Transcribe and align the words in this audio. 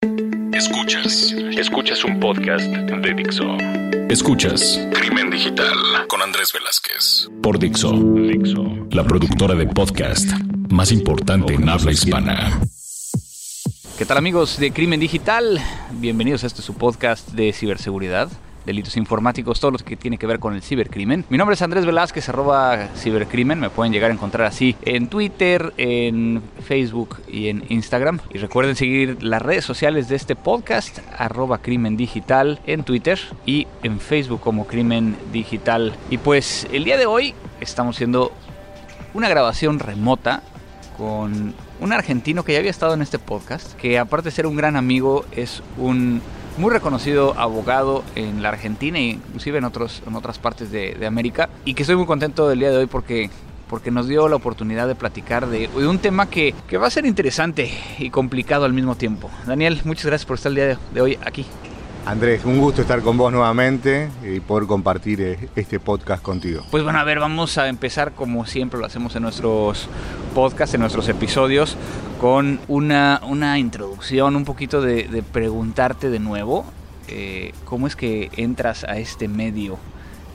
Escuchas. 0.00 1.32
Escuchas 1.56 2.04
un 2.04 2.20
podcast 2.20 2.64
de 2.66 3.14
Dixo. 3.14 3.56
Escuchas 4.08 4.80
Crimen 4.92 5.28
Digital 5.30 5.74
con 6.08 6.22
Andrés 6.22 6.52
Velázquez. 6.52 7.28
Por 7.42 7.58
Dixo. 7.58 7.92
Dixo. 7.92 8.86
La 8.92 9.02
productora 9.02 9.54
de 9.54 9.66
podcast 9.66 10.30
más 10.70 10.92
importante 10.92 11.54
en 11.54 11.68
habla 11.68 11.90
hispana. 11.90 12.60
¿Qué 13.98 14.04
tal 14.04 14.18
amigos 14.18 14.58
de 14.58 14.72
Crimen 14.72 15.00
Digital? 15.00 15.60
Bienvenidos 15.94 16.44
a 16.44 16.46
este 16.46 16.62
su 16.62 16.74
podcast 16.74 17.30
de 17.30 17.52
ciberseguridad 17.52 18.28
delitos 18.68 18.98
informáticos, 18.98 19.60
todo 19.60 19.70
lo 19.72 19.78
que 19.78 19.96
tiene 19.96 20.18
que 20.18 20.26
ver 20.26 20.38
con 20.38 20.54
el 20.54 20.60
cibercrimen. 20.60 21.24
Mi 21.30 21.38
nombre 21.38 21.54
es 21.54 21.62
Andrés 21.62 21.86
Velázquez, 21.86 22.30
cibercrimen. 22.96 23.58
Me 23.58 23.70
pueden 23.70 23.94
llegar 23.94 24.10
a 24.10 24.14
encontrar 24.14 24.46
así 24.46 24.76
en 24.82 25.08
Twitter, 25.08 25.72
en 25.78 26.42
Facebook 26.66 27.16
y 27.26 27.48
en 27.48 27.64
Instagram. 27.70 28.20
Y 28.32 28.36
recuerden 28.36 28.76
seguir 28.76 29.22
las 29.22 29.40
redes 29.40 29.64
sociales 29.64 30.08
de 30.08 30.16
este 30.16 30.36
podcast, 30.36 30.98
arroba 31.16 31.58
crimen 31.58 31.96
digital 31.96 32.60
en 32.66 32.84
Twitter 32.84 33.18
y 33.46 33.66
en 33.82 34.00
Facebook 34.00 34.40
como 34.40 34.66
crimen 34.66 35.16
digital. 35.32 35.96
Y 36.10 36.18
pues 36.18 36.68
el 36.70 36.84
día 36.84 36.98
de 36.98 37.06
hoy 37.06 37.34
estamos 37.60 37.96
haciendo 37.96 38.32
una 39.14 39.30
grabación 39.30 39.78
remota 39.78 40.42
con 40.98 41.54
un 41.80 41.92
argentino 41.92 42.44
que 42.44 42.52
ya 42.52 42.58
había 42.58 42.70
estado 42.70 42.92
en 42.92 43.00
este 43.00 43.18
podcast, 43.18 43.72
que 43.74 43.98
aparte 43.98 44.26
de 44.26 44.32
ser 44.32 44.46
un 44.46 44.56
gran 44.56 44.76
amigo, 44.76 45.24
es 45.32 45.62
un 45.78 46.20
muy 46.58 46.72
reconocido 46.72 47.38
abogado 47.38 48.04
en 48.16 48.42
la 48.42 48.50
Argentina 48.50 48.98
e 48.98 49.02
inclusive 49.02 49.58
en, 49.58 49.64
otras 49.64 50.38
partes 50.40 50.70
de, 50.70 51.06
América 51.06 51.48
y 51.64 51.74
que 51.74 51.82
estoy 51.82 51.96
muy 51.96 52.06
contento 52.06 52.48
del 52.48 52.58
día 52.58 52.70
de 52.70 52.78
hoy 52.78 52.86
porque 52.86 53.30
porque 53.68 53.90
nos 53.90 54.08
dio 54.08 54.28
la 54.28 54.36
oportunidad 54.36 54.88
de 54.88 54.94
platicar 54.94 55.46
de, 55.46 55.68
un 55.68 55.98
tema 55.98 56.30
que, 56.30 56.54
que, 56.68 56.78
va 56.78 56.86
a 56.86 56.90
ser 56.90 57.04
interesante 57.04 57.70
y 57.98 58.08
complicado 58.08 58.64
al 58.64 58.72
mismo 58.72 58.94
tiempo. 58.94 59.30
Daniel, 59.46 59.82
muchas 59.84 60.06
gracias 60.06 60.24
por 60.24 60.36
estar 60.36 60.48
el 60.50 60.56
día 60.56 60.78
de 60.94 61.00
hoy 61.02 61.18
aquí. 61.22 61.44
Andrés, 62.06 62.44
un 62.44 62.58
gusto 62.58 62.80
estar 62.82 63.02
con 63.02 63.16
vos 63.16 63.32
nuevamente 63.32 64.08
y 64.24 64.40
poder 64.40 64.66
compartir 64.66 65.20
eh, 65.20 65.48
este 65.56 65.78
podcast 65.78 66.22
contigo. 66.22 66.62
Pues 66.70 66.82
bueno, 66.82 66.98
a 66.98 67.04
ver, 67.04 67.20
vamos 67.20 67.58
a 67.58 67.68
empezar 67.68 68.12
como 68.12 68.46
siempre 68.46 68.80
lo 68.80 68.86
hacemos 68.86 69.14
en 69.16 69.22
nuestros 69.22 69.88
podcasts, 70.34 70.74
en 70.74 70.80
nuestros 70.80 71.08
episodios, 71.08 71.76
con 72.20 72.60
una, 72.68 73.20
una 73.24 73.58
introducción, 73.58 74.36
un 74.36 74.44
poquito 74.44 74.80
de, 74.80 75.22
preguntarte 75.32 76.10
de 76.10 76.18
nuevo 76.18 76.64
eh, 77.08 77.52
cómo 77.64 77.86
es 77.86 77.96
que 77.96 78.30
entras 78.36 78.84
a 78.84 78.98
este 78.98 79.28
medio 79.28 79.78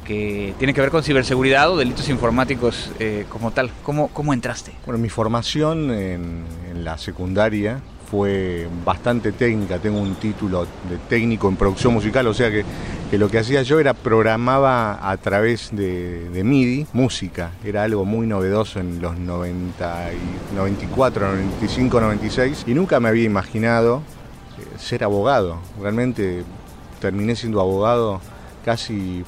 que 0.05 0.53
tiene 0.57 0.73
que 0.73 0.81
ver 0.81 0.91
con 0.91 1.01
ciberseguridad 1.01 1.71
o 1.71 1.77
delitos 1.77 2.09
informáticos 2.09 2.91
eh, 2.99 3.25
como 3.29 3.51
tal. 3.51 3.71
¿Cómo, 3.83 4.09
¿Cómo 4.09 4.33
entraste? 4.33 4.73
Bueno, 4.85 4.99
mi 4.99 5.09
formación 5.09 5.91
en, 5.91 6.43
en 6.69 6.83
la 6.83 6.97
secundaria 6.97 7.81
fue 8.13 8.67
bastante 8.85 9.31
técnica, 9.31 9.79
tengo 9.79 9.99
un 9.99 10.13
título 10.13 10.67
de 10.87 10.97
técnico 11.09 11.49
en 11.49 11.55
producción 11.55 11.95
musical, 11.95 12.27
o 12.27 12.33
sea 12.35 12.51
que, 12.51 12.63
lo 13.17 13.27
que 13.27 13.39
hacía 13.39 13.63
yo 13.63 13.79
era 13.79 13.95
programaba 13.95 15.09
a 15.09 15.17
través 15.17 15.75
de, 15.75 16.29
MIDI 16.43 16.85
música, 16.93 17.49
era 17.65 17.81
algo 17.81 18.05
muy 18.05 18.27
novedoso 18.27 18.79
en 18.79 19.01
los 19.01 19.17
90 19.17 20.11
94, 20.53 21.27
95, 21.27 22.01
96 22.01 22.63
y 22.67 22.75
nunca 22.75 22.99
me 22.99 23.09
había 23.09 23.23
imaginado 23.23 24.03
eh, 24.59 24.77
ser 24.77 25.03
abogado, 25.03 25.57
realmente 25.81 26.43
terminé 27.01 27.35
siendo 27.35 27.61
abogado 27.61 28.21
casi 28.63 29.23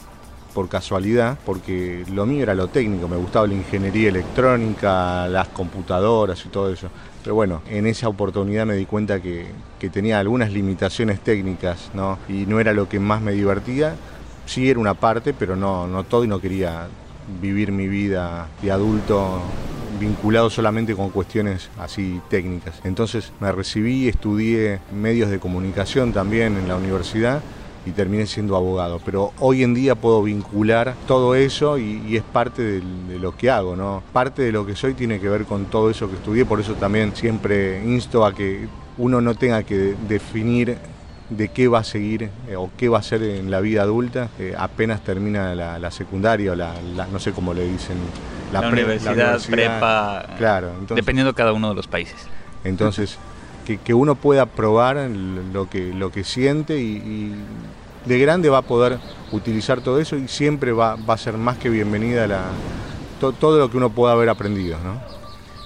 por 0.56 0.70
casualidad, 0.70 1.38
porque 1.46 2.06
lo 2.12 2.26
mío 2.26 2.44
era 2.44 2.56
lo 2.56 2.70
técnico, 2.70 3.10
me 3.10 3.18
gustaba 3.18 3.46
la 3.46 3.54
ingeniería 3.54 4.08
electrónica, 4.08 5.28
las 5.28 5.50
computadoras 5.50 6.44
y 6.46 6.50
todo 6.50 6.72
eso. 6.72 6.88
Pero 7.22 7.36
bueno, 7.36 7.62
en 7.70 7.86
esa 7.86 8.08
oportunidad 8.08 8.66
me 8.66 8.76
di 8.76 8.86
cuenta 8.86 9.22
que, 9.22 9.48
tenía 9.94 10.20
algunas 10.20 10.52
limitaciones 10.52 11.20
técnicas, 11.20 11.92
¿no? 11.94 12.18
Y 12.28 12.48
no 12.48 12.60
era 12.60 12.74
lo 12.74 12.90
que 12.90 13.00
más 13.00 13.22
me 13.22 13.34
divertía. 13.34 13.96
Sí 14.48 14.68
era 14.68 14.80
una 14.80 14.96
parte, 14.96 15.32
pero 15.32 15.56
no, 15.56 15.86
no 15.86 16.04
todo 16.06 16.24
y 16.24 16.28
no 16.28 16.42
quería 16.42 16.88
vivir 17.40 17.72
mi 17.72 17.88
vida 17.88 18.48
de 18.64 18.72
adulto 18.72 19.42
vinculado 20.00 20.50
solamente 20.50 20.96
con 20.96 21.12
cuestiones 21.12 21.70
así 21.78 22.20
técnicas. 22.32 22.82
Entonces 22.84 23.32
me 23.40 23.52
recibí, 23.52 24.08
estudié 24.08 24.80
medios 24.92 25.30
de 25.30 25.38
comunicación 25.38 26.14
también 26.14 26.58
en 26.58 26.68
la 26.68 26.78
universidad 26.78 27.44
y 27.86 27.92
terminé 27.92 28.26
siendo 28.26 28.56
abogado. 28.56 29.00
Pero 29.04 29.34
hoy 29.40 29.64
en 29.64 29.74
día 29.74 29.96
puedo 29.96 30.24
vincular 30.24 30.96
todo 31.08 31.36
eso 31.36 31.78
y, 31.78 32.16
es 32.16 32.24
parte 32.24 32.62
de, 32.62 33.20
lo 33.20 33.36
que 33.36 33.50
hago, 33.50 33.76
¿no? 33.76 34.04
Parte 34.14 34.42
de 34.42 34.52
lo 34.52 34.66
que 34.66 34.76
soy 34.76 34.94
tiene 34.94 35.20
que 35.20 35.30
ver 35.30 35.46
con 35.46 35.66
todo 35.66 35.90
eso 35.90 36.10
que 36.10 36.16
estudié, 36.16 36.46
por 36.46 36.60
eso 36.60 36.74
también 36.74 37.16
siempre 37.16 37.84
insto 37.84 38.26
a 38.26 38.34
que 38.34 38.68
uno 38.98 39.22
no 39.22 39.36
tenga 39.36 39.64
que 39.64 39.96
definir 40.08 40.78
de 41.30 41.48
qué 41.50 41.68
va 41.68 41.80
a 41.80 41.84
seguir 41.84 42.30
eh, 42.48 42.56
o 42.56 42.70
qué 42.78 42.88
va 42.88 42.98
a 42.98 43.00
hacer 43.00 43.24
en 43.24 43.50
la 43.50 43.60
vida 43.60 43.82
adulta 43.82 44.30
eh, 44.38 44.54
apenas 44.58 45.02
termina 45.02 45.56
la, 45.56 45.92
secundaria 45.92 46.52
o 46.52 46.56
la, 46.56 46.74
no 47.12 47.20
sé 47.20 47.32
cómo 47.32 47.52
le 47.54 47.68
dicen 47.68 47.98
la, 48.54 48.68
universidad, 48.70 49.42
prepa 49.50 50.36
claro 50.38 50.74
dependiendo 50.90 51.32
de 51.32 51.36
cada 51.36 51.54
uno 51.54 51.70
de 51.70 51.76
los 51.76 51.88
países 51.88 52.28
entonces 52.64 53.18
que, 53.66 53.94
uno 53.94 54.16
pueda 54.16 54.46
probar 54.46 54.98
lo 54.98 55.70
que, 55.70 55.94
lo 55.94 56.12
que 56.12 56.24
siente 56.24 56.80
y, 56.80 57.34
de 58.06 58.20
grande 58.20 58.50
va 58.50 58.60
a 58.60 58.62
poder 58.62 59.00
utilizar 59.32 59.82
todo 59.82 60.00
eso 60.00 60.16
y 60.16 60.28
siempre 60.28 60.72
va, 60.72 60.96
a 61.08 61.18
ser 61.18 61.38
más 61.38 61.58
que 61.58 61.70
bienvenida 61.70 62.28
la, 62.28 62.44
todo 63.20 63.58
lo 63.58 63.72
que 63.72 63.78
uno 63.78 63.90
pueda 63.90 64.14
haber 64.14 64.30
aprendido. 64.30 64.78
¿no? 64.84 65.02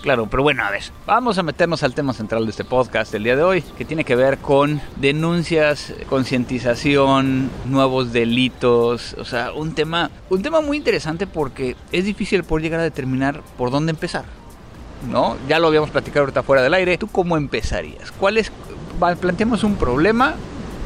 Claro, 0.02 0.28
pero 0.32 0.44
bueno, 0.44 0.64
a 0.64 0.72
ver, 0.72 0.84
vamos 1.06 1.38
a 1.38 1.44
meternos 1.44 1.84
al 1.84 1.94
tema 1.94 2.14
central 2.14 2.46
de 2.46 2.52
este 2.52 2.64
podcast 2.64 3.12
del 3.12 3.24
día 3.26 3.36
de 3.36 3.44
hoy, 3.44 3.62
que 3.62 3.84
tiene 3.84 4.06
que 4.06 4.16
ver 4.16 4.38
con 4.38 4.80
denuncias, 4.96 5.94
concientización, 6.08 7.50
nuevos 7.66 8.14
delitos, 8.14 9.16
o 9.20 9.26
sea, 9.26 9.52
un 9.52 9.76
tema, 9.76 10.10
un 10.30 10.42
tema 10.42 10.62
muy 10.62 10.78
interesante 10.78 11.28
porque 11.28 11.76
es 11.92 12.06
difícil 12.06 12.46
poder 12.46 12.64
llegar 12.64 12.80
a 12.80 12.84
determinar 12.84 13.42
por 13.58 13.72
dónde 13.72 13.92
empezar. 13.92 14.24
¿No? 15.08 15.38
Ya 15.48 15.60
lo 15.60 15.68
habíamos 15.68 15.90
platicado 15.90 16.22
ahorita 16.22 16.44
fuera 16.44 16.62
del 16.62 16.74
aire. 16.74 16.98
¿Tú 16.98 17.08
cómo 17.08 17.38
empezarías? 17.38 18.12
¿Cuál 18.12 18.38
es? 18.38 18.52
Planteamos 19.20 19.64
un 19.64 19.76
problema, 19.76 20.36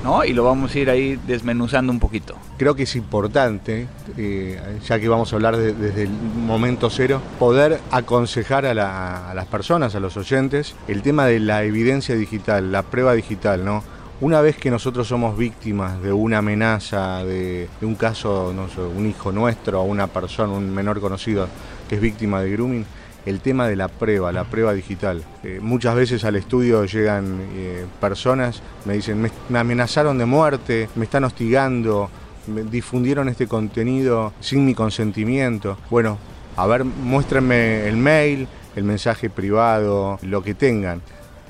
¿no? 0.04 0.24
Y 0.24 0.34
lo 0.34 0.44
vamos 0.44 0.76
a 0.76 0.80
ir 0.80 0.90
ahí 0.90 1.20
desmenuzando 1.26 1.92
un 1.92 2.00
poquito. 2.00 2.36
Creo 2.58 2.76
que 2.76 2.84
es 2.84 2.96
importante, 2.96 3.88
eh, 4.18 4.80
ya 4.86 5.00
que 5.00 5.08
vamos 5.08 5.32
a 5.32 5.36
hablar 5.36 5.58
desde 5.58 6.04
el 6.04 6.10
momento 6.10 6.90
cero, 6.90 7.22
poder 7.40 7.80
aconsejar 7.92 8.66
a, 8.66 9.34
las 9.34 9.46
personas, 9.48 9.96
a 9.96 10.00
los 10.00 10.18
oyentes, 10.18 10.76
el 10.88 11.02
tema 11.02 11.26
de 11.26 11.40
la 11.40 11.64
evidencia 11.64 12.16
digital, 12.16 12.72
la 12.72 12.84
prueba 12.84 13.14
digital, 13.14 13.66
¿no? 13.66 13.84
Una 14.22 14.42
vez 14.42 14.56
que 14.56 14.70
nosotros 14.70 15.08
somos 15.08 15.38
víctimas 15.38 16.02
de 16.02 16.14
una 16.14 16.38
amenaza, 16.38 17.26
de, 17.26 17.68
un 17.82 17.96
caso, 17.96 18.54
no 18.56 18.70
sé, 18.70 18.80
un 18.80 19.08
hijo 19.08 19.32
nuestro 19.32 19.82
una 19.82 20.08
persona, 20.08 20.54
un 20.54 20.74
menor 20.74 21.02
conocido 21.02 21.48
que 21.90 21.96
es 21.96 22.02
víctima 22.02 22.42
de 22.42 22.52
grooming, 22.52 22.86
el 23.26 23.40
tema 23.40 23.68
de 23.68 23.76
la 23.76 23.88
prueba, 23.88 24.32
la 24.32 24.44
prueba 24.44 24.74
digital. 24.74 25.24
Eh, 25.44 25.60
muchas 25.62 25.96
veces 25.96 26.24
al 26.26 26.36
estudio 26.36 26.86
llegan 26.86 27.40
eh, 27.54 27.86
personas, 28.00 28.62
me 28.86 28.94
dicen, 28.94 29.22
me, 29.50 29.60
amenazaron 29.60 30.18
de 30.18 30.26
muerte, 30.26 30.90
me 30.96 31.06
están 31.06 31.24
hostigando, 31.24 32.10
me 32.48 32.64
difundieron 32.64 33.30
este 33.30 33.48
contenido 33.48 34.34
sin 34.40 34.66
mi 34.66 34.74
consentimiento. 34.74 35.78
Bueno, 35.90 36.18
a 36.58 36.68
ver, 36.68 36.84
muéstrenme 36.84 37.88
el 37.88 37.98
mail, 37.98 38.48
el 38.76 38.84
mensaje 38.84 39.30
privado, 39.30 40.20
lo 40.22 40.44
que 40.44 40.54
tengan. 40.54 41.02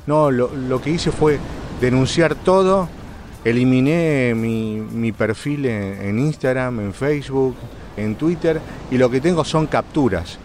No, 0.06 0.32
lo, 0.32 0.82
que 0.82 0.90
hice 0.90 1.12
fue 1.12 1.40
denunciar 1.80 2.36
todo, 2.36 2.90
eliminé 3.46 4.34
mi, 4.36 5.12
perfil 5.14 5.66
en 5.66 6.20
Instagram, 6.20 6.82
en 6.82 6.94
Facebook, 6.94 7.56
en 7.96 8.16
Twitter 8.16 8.60
y 8.92 8.98
lo 8.98 9.10
que 9.10 9.22
tengo 9.22 9.46
son 9.46 9.68
capturas 9.68 10.40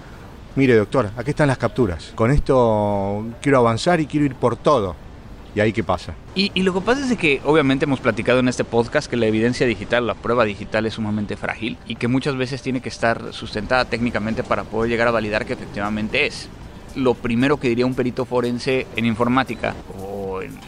mire 0.58 0.74
doctor, 0.74 1.12
aquí 1.16 1.30
están 1.30 1.46
las 1.46 1.56
capturas, 1.56 2.10
con 2.16 2.32
esto 2.32 3.24
quiero 3.40 3.58
avanzar 3.58 4.00
y 4.00 4.06
quiero 4.06 4.26
ir 4.26 4.34
por 4.34 4.56
todo. 4.56 4.96
¿Y 5.54 5.60
ahí 5.60 5.72
qué 5.72 5.84
pasa? 5.84 6.14
Y, 6.34 6.50
lo 6.62 6.74
que 6.74 6.80
pasa 6.80 7.10
es 7.10 7.16
que 7.16 7.40
obviamente 7.44 7.84
hemos 7.84 8.00
platicado 8.00 8.40
en 8.40 8.48
este 8.48 8.64
podcast 8.64 9.08
que 9.08 9.16
la 9.16 9.26
evidencia 9.26 9.66
digital, 9.66 10.06
la 10.06 10.14
prueba 10.14 10.44
digital 10.44 10.84
es 10.86 10.94
sumamente 10.94 11.36
frágil 11.36 11.78
y 11.86 11.94
que 11.94 12.08
muchas 12.08 12.36
veces 12.36 12.60
tiene 12.60 12.80
que 12.80 12.88
estar 12.88 13.32
sustentada 13.32 13.84
técnicamente 13.84 14.42
para 14.42 14.64
poder 14.64 14.90
llegar 14.90 15.08
a 15.08 15.12
validar 15.12 15.46
que 15.46 15.52
efectivamente 15.52 16.26
es. 16.26 16.48
Lo 16.96 17.14
primero 17.14 17.58
que 17.58 17.68
diría 17.68 17.86
un 17.86 17.94
perito 17.94 18.24
forense 18.24 18.86
en 18.96 19.06
informática 19.06 19.74
o 20.00 20.42
en, 20.42 20.58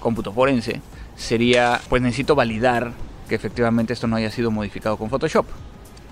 cómputo 0.00 0.32
forense 0.32 0.80
sería, 1.14 1.80
pues 1.90 2.00
necesito 2.00 2.34
validar 2.34 2.92
que 3.28 3.34
efectivamente 3.34 3.92
esto 3.92 4.06
no 4.06 4.16
haya 4.16 4.30
sido 4.30 4.50
modificado 4.50 4.96
con 4.96 5.10
Photoshop. 5.10 5.46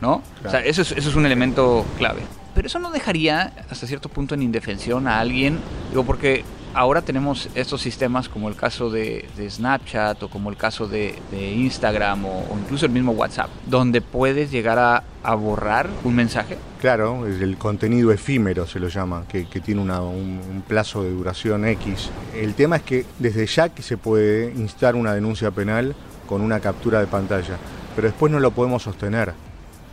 ¿No? 0.01 0.23
O 0.45 0.51
sea, 0.51 0.61
eso 0.61 0.83
es, 0.83 0.93
eso 0.93 1.09
es 1.11 1.17
un 1.17 1.27
elemento 1.27 1.85
clave. 1.97 2.21
Pero 2.55 2.67
eso 2.67 2.79
no 2.79 2.91
dejaría 2.91 3.53
hasta 3.71 3.87
cierto 3.87 4.09
punto 4.09 4.35
en 4.35 4.43
indefensión 4.43 5.07
a 5.07 5.21
alguien, 5.21 5.59
digo, 5.91 6.05
porque 6.05 6.45
ahora 6.75 7.03
tenemos 7.03 7.49
estos 7.55 7.81
sistemas 7.81 8.29
como 8.29 8.49
el 8.49 8.57
caso 8.57 8.91
de, 8.91 9.29
Snapchat 9.49 10.23
o 10.23 10.29
como 10.29 10.51
el 10.51 10.57
caso 10.57 10.87
de, 10.87 11.19
Instagram 11.33 12.25
o, 12.25 12.45
incluso 12.61 12.87
el 12.87 12.93
mismo 12.93 13.13
WhatsApp, 13.13 13.51
donde 13.67 14.01
puedes 14.01 14.51
llegar 14.51 14.79
a, 14.79 15.35
borrar 15.35 15.91
un 16.05 16.15
mensaje. 16.15 16.57
Claro, 16.81 17.27
es 17.27 17.43
el 17.43 17.59
contenido 17.59 18.13
efímero 18.13 18.67
se 18.67 18.81
lo 18.81 18.89
llama, 18.89 19.25
que, 19.29 19.45
tiene 19.45 19.81
un, 19.83 19.91
un, 19.91 20.63
plazo 20.67 21.03
de 21.03 21.11
duración 21.11 21.67
X. 21.67 22.11
El 22.35 22.55
tema 22.55 22.77
es 22.77 22.83
que 22.83 23.05
desde 23.19 23.47
ya 23.47 23.69
que 23.69 23.83
se 23.83 23.99
puede 23.99 24.53
instar 24.55 24.95
una 24.95 25.13
denuncia 25.13 25.51
penal 25.51 25.95
con 26.27 26.41
una 26.41 26.61
captura 26.61 27.01
de 27.01 27.07
pantalla, 27.07 27.59
pero 27.95 28.09
después 28.09 28.33
no 28.33 28.41
lo 28.41 28.53
podemos 28.53 28.83
sostener. 28.83 29.35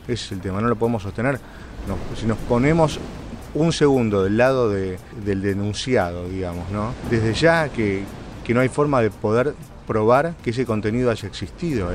Ese 0.07 0.25
es 0.25 0.31
el 0.31 0.41
tema, 0.41 0.61
no 0.61 0.67
lo 0.67 0.75
podemos 0.75 1.03
sostener. 1.03 1.39
si 2.15 2.25
nos 2.25 2.37
ponemos 2.37 2.99
un 3.55 3.71
segundo 3.71 4.23
del 4.23 4.37
lado 4.37 4.69
del 4.69 5.41
denunciado, 5.41 6.27
digamos, 6.27 6.69
¿no? 6.71 6.93
Desde 7.09 7.33
ya 7.33 7.69
que, 7.69 8.03
no 8.49 8.59
hay 8.59 8.69
forma 8.69 9.01
de 9.01 9.09
poder 9.09 9.55
probar 9.87 10.35
que 10.43 10.51
ese 10.51 10.65
contenido 10.65 11.09
haya 11.09 11.27
existido, 11.27 11.89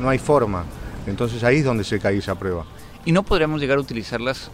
no 0.00 0.08
hay 0.08 0.18
forma. 0.18 0.64
Entonces 1.06 1.42
ahí 1.42 1.58
es 1.58 1.64
donde 1.64 1.84
se 1.84 1.98
cae 1.98 2.18
esa 2.18 2.36
prueba. 2.36 2.64
¿Y 3.04 3.12
no 3.12 3.24
podríamos 3.24 3.60
llegar 3.60 3.78
a 3.78 3.80
utilizarlas 3.80 4.50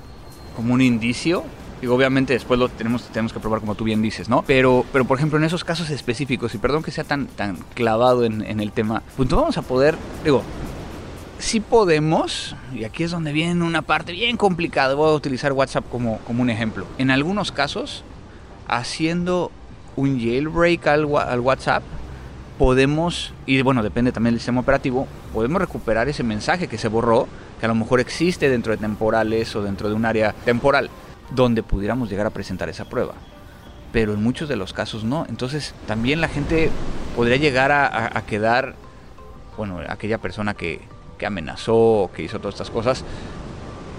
como 0.56 0.72
un 0.72 0.80
indicio 0.80 1.44
y 1.82 1.86
obviamente 1.86 2.32
después 2.32 2.58
lo 2.58 2.68
tenemos, 2.68 3.04
tenemos 3.08 3.32
que 3.32 3.38
probar 3.38 3.60
como 3.60 3.74
tú 3.74 3.84
bien 3.84 4.02
dices, 4.02 4.28
¿no? 4.28 4.42
Pero, 4.46 4.84
pero 4.92 5.04
por 5.04 5.18
ejemplo, 5.18 5.38
en 5.38 5.44
esos 5.44 5.62
casos 5.62 5.90
específicos, 5.90 6.54
y 6.54 6.58
perdón 6.58 6.82
que 6.82 6.90
sea 6.90 7.04
tan, 7.04 7.26
tan 7.26 7.56
clavado 7.74 8.24
en, 8.24 8.42
en 8.42 8.58
el 8.60 8.72
tema, 8.72 9.02
pues 9.16 9.30
no 9.30 9.36
vamos 9.36 9.58
a 9.58 9.62
poder, 9.62 9.96
digo, 10.24 10.42
sí 11.38 11.60
podemos, 11.60 12.56
y 12.74 12.84
aquí 12.84 13.04
es 13.04 13.10
donde 13.10 13.32
viene 13.32 13.64
una 13.64 13.82
parte 13.82 14.12
bien 14.12 14.36
complicada, 14.36 14.94
voy 14.94 15.10
a 15.10 15.14
utilizar 15.14 15.52
WhatsApp 15.52 15.84
como, 15.90 16.18
como 16.18 16.42
un 16.42 16.50
ejemplo. 16.50 16.86
En 16.98 17.10
algunos 17.10 17.52
casos, 17.52 18.04
haciendo 18.66 19.50
un 19.96 20.18
jailbreak 20.18 20.86
al, 20.86 21.06
al 21.16 21.40
WhatsApp, 21.40 21.82
podemos, 22.58 23.32
y 23.46 23.62
bueno, 23.62 23.82
depende 23.82 24.12
también 24.12 24.34
del 24.34 24.40
sistema 24.40 24.60
operativo, 24.60 25.06
podemos 25.32 25.60
recuperar 25.60 26.08
ese 26.08 26.24
mensaje 26.24 26.66
que 26.66 26.78
se 26.78 26.88
borró, 26.88 27.28
que 27.60 27.66
a 27.66 27.68
lo 27.68 27.74
mejor 27.74 28.00
existe 28.00 28.48
dentro 28.48 28.72
de 28.72 28.78
temporales 28.78 29.54
o 29.56 29.62
dentro 29.62 29.88
de 29.88 29.94
un 29.94 30.04
área 30.04 30.32
temporal, 30.44 30.90
donde 31.30 31.62
pudiéramos 31.62 32.10
llegar 32.10 32.26
a 32.26 32.30
presentar 32.30 32.68
esa 32.68 32.84
prueba. 32.84 33.14
Pero 33.92 34.12
en 34.12 34.22
muchos 34.22 34.48
de 34.48 34.56
los 34.56 34.72
casos 34.72 35.02
no. 35.04 35.24
Entonces 35.28 35.74
también 35.86 36.20
la 36.20 36.28
gente 36.28 36.70
podría 37.16 37.36
llegar 37.36 37.72
a, 37.72 38.16
a 38.18 38.22
quedar, 38.26 38.74
bueno, 39.56 39.80
aquella 39.88 40.18
persona 40.18 40.54
que, 40.54 40.80
que 41.18 41.26
amenazó, 41.26 42.10
que 42.14 42.22
hizo 42.22 42.38
todas 42.38 42.54
estas 42.54 42.70
cosas. 42.70 43.04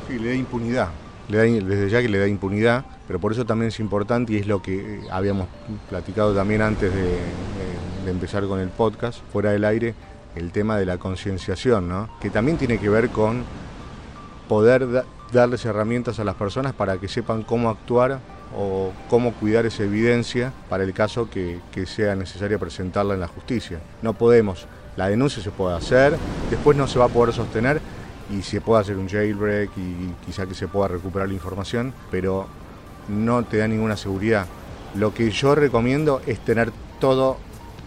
Sí, 0.07 0.18
le 0.18 0.30
da 0.30 0.36
impunidad. 0.36 0.89
Le 1.27 1.38
da, 1.38 1.44
desde 1.44 1.89
ya 1.89 2.01
que 2.01 2.10
le 2.10 2.18
da 2.18 2.27
impunidad, 2.27 2.86
pero 3.07 3.19
por 3.19 3.31
eso 3.31 3.45
también 3.45 3.68
es 3.68 3.80
importante 3.80 4.33
y 4.33 4.38
es 4.38 4.48
lo 4.48 4.62
que 4.62 4.95
eh, 4.95 5.01
habíamos 5.12 5.48
platicado 5.89 6.33
también 6.33 6.62
antes 6.62 6.94
de, 6.94 7.18
empezar 8.07 8.44
con 8.48 8.60
el 8.60 8.69
podcast, 8.69 9.19
fuera 9.31 9.51
del 9.51 9.63
aire, 9.63 9.94
el 10.36 10.51
tema 10.51 10.77
de 10.77 10.86
la 10.88 10.98
concienciación, 10.98 11.88
¿no? 11.88 12.10
que 12.19 12.31
también 12.31 12.57
tiene 12.57 12.80
que 12.80 12.89
ver 12.89 13.10
con 13.10 13.44
poder 14.48 15.04
darles 15.31 15.63
herramientas 15.66 16.19
a 16.19 16.24
las 16.24 16.33
personas 16.33 16.74
para 16.74 16.98
que 16.98 17.07
sepan 17.07 17.44
cómo 17.44 17.69
actuar 17.69 18.19
o 18.57 18.92
cómo 19.12 19.33
cuidar 19.33 19.68
esa 19.68 19.83
evidencia 19.83 20.51
para 20.69 20.83
el 20.83 20.94
caso 20.94 21.30
que, 21.30 21.60
que 21.71 21.86
sea 21.86 22.16
necesario 22.16 22.57
presentarla 22.57 23.13
en 23.13 23.19
la 23.19 23.27
justicia. 23.27 23.80
No 24.01 24.13
podemos 24.13 24.66
la 24.95 25.09
denuncia 25.09 25.41
se 25.41 25.51
puede 25.51 25.75
hacer, 25.75 26.18
después 26.50 26.77
no 26.77 26.88
se 26.88 27.00
va 27.00 27.06
a 27.06 27.09
poder 27.09 27.33
sostener 27.33 27.81
y 28.30 28.41
se 28.44 28.62
puede 28.62 28.81
hacer 28.81 28.97
un 28.97 29.07
jailbreak 29.07 29.71
y 29.77 30.13
quizá 30.25 30.45
que 30.45 30.53
se 30.53 30.68
pueda 30.68 30.88
recuperar 30.89 31.27
la 31.27 31.33
información, 31.33 31.94
pero 32.12 32.47
no 33.07 33.44
te 33.44 33.57
da 33.57 33.68
ninguna 33.68 33.97
seguridad. 33.97 34.45
Lo 34.95 35.13
que 35.13 35.31
yo 35.31 35.56
recomiendo 35.56 36.21
es 36.25 36.39
tener 36.39 36.71
todo 37.00 37.38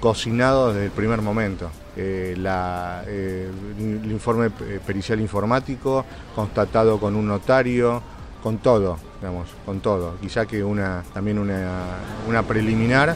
cocinado 0.00 0.72
desde 0.72 0.86
el 0.86 0.90
primer 0.90 1.22
momento. 1.22 1.70
Eh, 1.96 2.34
eh, 2.36 3.50
el 3.78 4.10
informe 4.10 4.50
pericial 4.50 5.20
informático, 5.20 6.04
constatado 6.34 6.98
con 6.98 7.14
un 7.14 7.28
notario, 7.28 8.02
con 8.42 8.58
todo, 8.58 8.98
digamos, 9.20 9.48
con 9.64 9.80
todo. 9.80 10.16
Quizá 10.20 10.46
que 10.46 10.64
una, 10.64 11.04
también 11.12 11.38
una, 11.38 11.98
una 12.28 12.42
preliminar 12.42 13.14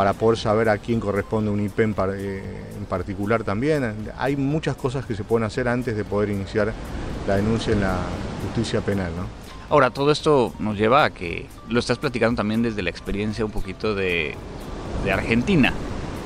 para 0.00 0.14
poder 0.14 0.38
saber 0.38 0.70
a 0.70 0.78
quién 0.78 0.98
corresponde 0.98 1.50
un 1.50 1.60
IP 1.60 1.78
eh, 1.78 2.42
en, 2.78 2.86
particular 2.86 3.44
también. 3.44 4.10
Hay 4.16 4.34
muchas 4.34 4.74
cosas 4.74 5.04
que 5.04 5.14
se 5.14 5.24
pueden 5.24 5.44
hacer 5.44 5.68
antes 5.68 5.94
de 5.94 6.04
poder 6.06 6.30
iniciar 6.30 6.72
la 7.28 7.36
denuncia 7.36 7.74
en 7.74 7.82
la 7.82 7.98
justicia 8.42 8.80
penal. 8.80 9.12
¿no? 9.14 9.26
Ahora, 9.68 9.90
todo 9.90 10.10
esto 10.10 10.54
nos 10.58 10.78
lleva 10.78 11.04
a 11.04 11.10
que 11.10 11.44
lo 11.68 11.78
estás 11.80 11.98
platicando 11.98 12.38
también 12.38 12.62
desde 12.62 12.80
la 12.80 12.88
experiencia 12.88 13.44
un 13.44 13.50
poquito 13.50 13.94
de 13.94 14.34
Argentina. 15.12 15.74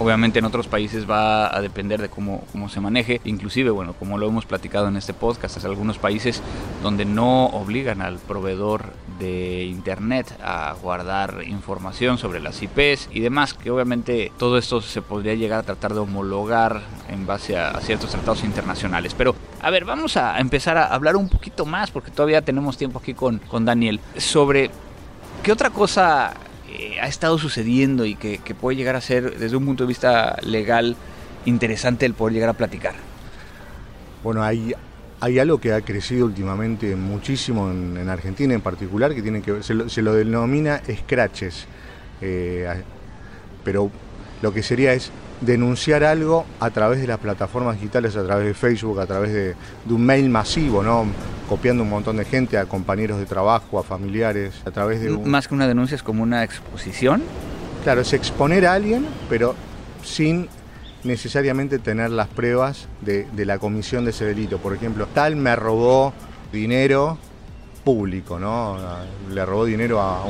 Obviamente 0.01 0.41
en 0.41 0.45
otros 0.45 0.67
países 0.67 1.09
va 1.09 1.57
a 1.57 1.61
depender 1.61 2.01
de 2.03 2.09
cómo, 2.09 2.45
cómo 2.51 2.69
se 2.69 2.81
maneje, 2.81 3.21
inclusive, 3.25 3.71
bueno, 3.71 3.95
como 3.95 4.19
lo 4.19 4.27
hemos 4.27 4.45
platicado 4.45 4.89
en 4.89 4.97
este 4.97 5.15
podcast, 5.15 5.57
hay 5.57 5.65
algunos 5.71 5.99
países 5.99 6.43
donde 6.83 7.05
no 7.05 7.47
obligan 7.47 8.03
al 8.03 8.19
proveedor 8.19 8.93
de 9.19 9.65
internet 9.65 10.37
a 10.43 10.75
guardar 10.83 11.45
información 11.47 12.19
sobre 12.19 12.41
las 12.41 12.61
IPs 12.63 13.09
y 13.13 13.21
demás, 13.21 13.55
que 13.55 13.71
obviamente 13.71 14.33
todo 14.37 14.59
esto 14.59 14.81
se 14.81 15.01
podría 15.01 15.35
llegar 15.35 15.61
a 15.61 15.63
tratar 15.63 15.95
de 15.95 16.01
homologar 16.01 16.83
en 17.09 17.27
base 17.27 17.57
a, 17.57 17.79
ciertos 17.81 18.11
tratados 18.11 18.43
internacionales. 18.43 19.15
Pero, 19.17 19.37
a 19.63 19.71
ver, 19.71 19.85
vamos 19.85 20.17
a 20.17 20.39
empezar 20.41 20.77
a 20.77 20.87
hablar 20.87 21.17
un 21.17 21.29
poquito 21.29 21.65
más, 21.67 21.91
porque 21.91 22.11
todavía 22.11 22.43
tenemos 22.43 22.77
tiempo 22.77 22.99
aquí 22.99 23.15
con, 23.15 23.39
con 23.39 23.65
Daniel, 23.65 24.01
sobre 24.17 24.71
qué 25.43 25.53
otra 25.53 25.71
cosa 25.71 26.35
eh, 26.75 26.99
ha 27.01 27.07
estado 27.07 27.39
sucediendo 27.39 28.05
y 28.05 28.17
que, 28.17 28.39
puede 28.61 28.77
llegar 28.77 28.97
a 28.97 29.01
ser 29.01 29.39
desde 29.39 29.57
un 29.57 29.65
punto 29.65 29.85
de 29.85 29.89
vista 29.89 30.37
legal 30.43 30.97
interesante 31.45 32.07
el 32.07 32.15
poder 32.15 32.35
llegar 32.35 32.49
a 32.51 32.55
platicar? 32.55 32.95
Bueno, 34.23 34.43
hay, 34.43 34.75
hay 35.21 35.39
algo 35.39 35.59
que 35.59 35.73
ha 35.73 35.81
crecido 35.83 36.27
últimamente 36.27 36.97
muchísimo 36.97 37.71
en, 37.71 38.09
Argentina 38.09 38.55
en 38.55 38.61
particular, 38.61 39.15
que 39.15 39.23
tiene 39.23 39.43
que 39.43 39.63
se 39.63 39.75
lo, 39.75 39.89
se 39.89 40.03
lo 40.03 40.15
denomina 40.15 40.83
scratches, 41.03 41.67
eh, 42.21 42.67
pero 43.63 43.91
lo 44.43 44.53
que 44.53 44.63
sería 44.63 44.93
es 44.93 45.11
denunciar 45.45 46.05
algo 46.05 46.45
a 46.61 46.71
través 46.71 47.01
de 47.01 47.07
las 47.07 47.19
plataformas 47.19 47.77
digitales, 47.77 48.17
a 48.17 48.25
través 48.25 48.47
de 48.47 48.55
Facebook, 48.55 49.01
a 49.01 49.07
través 49.07 49.33
de, 49.33 49.55
un 49.89 50.05
mail 50.05 50.29
masivo, 50.31 50.83
¿no? 50.83 51.07
copiando 51.49 51.83
un 51.83 51.91
montón 51.91 52.17
de 52.17 52.25
gente, 52.25 52.57
a 52.57 52.65
compañeros 52.65 53.19
de 53.19 53.27
trabajo, 53.27 53.79
a 53.79 53.83
familiares, 53.83 54.55
a 54.65 54.71
través 54.71 55.01
de... 55.01 55.11
Más 55.11 55.47
que 55.47 55.55
una 55.55 55.69
denuncia 55.69 55.95
es 55.95 56.03
como 56.03 56.23
una 56.23 56.43
exposición. 56.43 57.23
Claro, 57.83 58.01
es 58.01 58.13
exponer 58.15 58.67
a 58.67 58.73
alguien, 58.73 59.07
pero 59.29 59.55
sin 60.03 60.49
necesariamente 61.05 61.79
tener 61.79 62.11
las 62.11 62.29
pruebas 62.29 62.89
de, 63.03 63.27
la 63.37 63.59
comisión 63.59 64.05
de 64.05 64.11
ese 64.11 64.25
delito. 64.25 64.59
Por 64.59 64.75
ejemplo, 64.75 65.07
tal 65.13 65.37
me 65.37 65.55
robó 65.55 66.15
dinero 66.51 67.19
público, 67.85 68.39
¿no? 68.39 68.79
Le 69.31 69.45
robó 69.45 69.67
dinero 69.67 70.01
a, 70.01 70.23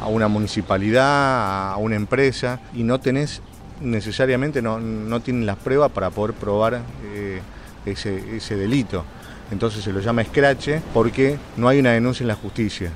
a 0.00 0.08
una 0.08 0.26
municipalidad, 0.26 1.72
a 1.72 1.76
una 1.76 1.94
empresa, 1.94 2.58
y 2.74 2.82
no 2.82 2.98
tenés 2.98 3.40
necesariamente 3.80 4.62
no, 4.62 4.80
no 4.80 5.20
tienen 5.20 5.46
las 5.46 5.56
pruebas 5.56 5.90
para 5.90 6.10
poder 6.10 6.34
probar 6.34 6.82
eh, 7.04 7.40
ese, 7.86 8.36
ese, 8.36 8.56
delito. 8.56 9.04
Entonces 9.50 9.82
se 9.82 9.92
lo 9.92 10.00
llama 10.00 10.22
escrache 10.22 10.82
porque 10.94 11.38
no 11.56 11.68
hay 11.68 11.80
una 11.80 11.92
denuncia 11.92 12.24
en 12.24 12.28
la 12.28 12.34
justicia. 12.34 12.92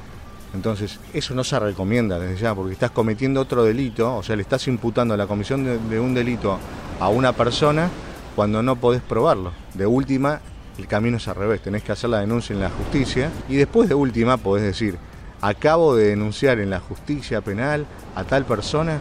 Entonces 0.55 1.01
eso 1.13 1.35
no 1.35 1.43
se 1.43 1.59
recomienda 1.59 2.19
desde 2.19 2.41
ya 2.41 2.55
porque 2.55 2.73
estás 2.73 2.93
cometiendo 2.93 3.41
otro 3.41 3.65
delito, 3.65 4.17
o 4.17 4.23
sea, 4.23 4.37
le 4.37 4.43
estás 4.43 4.67
imputando 4.69 5.17
la 5.17 5.27
comisión 5.27 5.65
de, 5.91 5.99
un 5.99 6.15
delito 6.15 6.59
a 7.01 7.09
una 7.09 7.33
persona 7.33 7.91
cuando 8.37 8.63
no 8.63 8.77
podés 8.77 9.03
probarlo. 9.03 9.53
De 9.75 9.85
última, 9.85 10.41
el 10.79 10.87
camino 10.87 11.17
es 11.17 11.27
al 11.27 11.35
revés, 11.35 11.61
tenés 11.61 11.83
que 11.83 11.91
hacer 11.91 12.11
la 12.11 12.21
denuncia 12.21 12.55
en 12.55 12.61
la 12.61 12.71
justicia 12.71 13.33
y 13.49 13.57
después 13.57 13.89
de 13.89 13.97
última 13.97 14.37
podés 14.37 14.65
decir, 14.65 14.97
acabo 15.41 15.97
de 15.97 16.11
denunciar 16.11 16.61
en 16.61 16.71
la 16.71 16.79
justicia 16.79 17.41
penal 17.41 17.85
a 18.15 18.23
tal 18.23 18.45
persona 18.45 19.01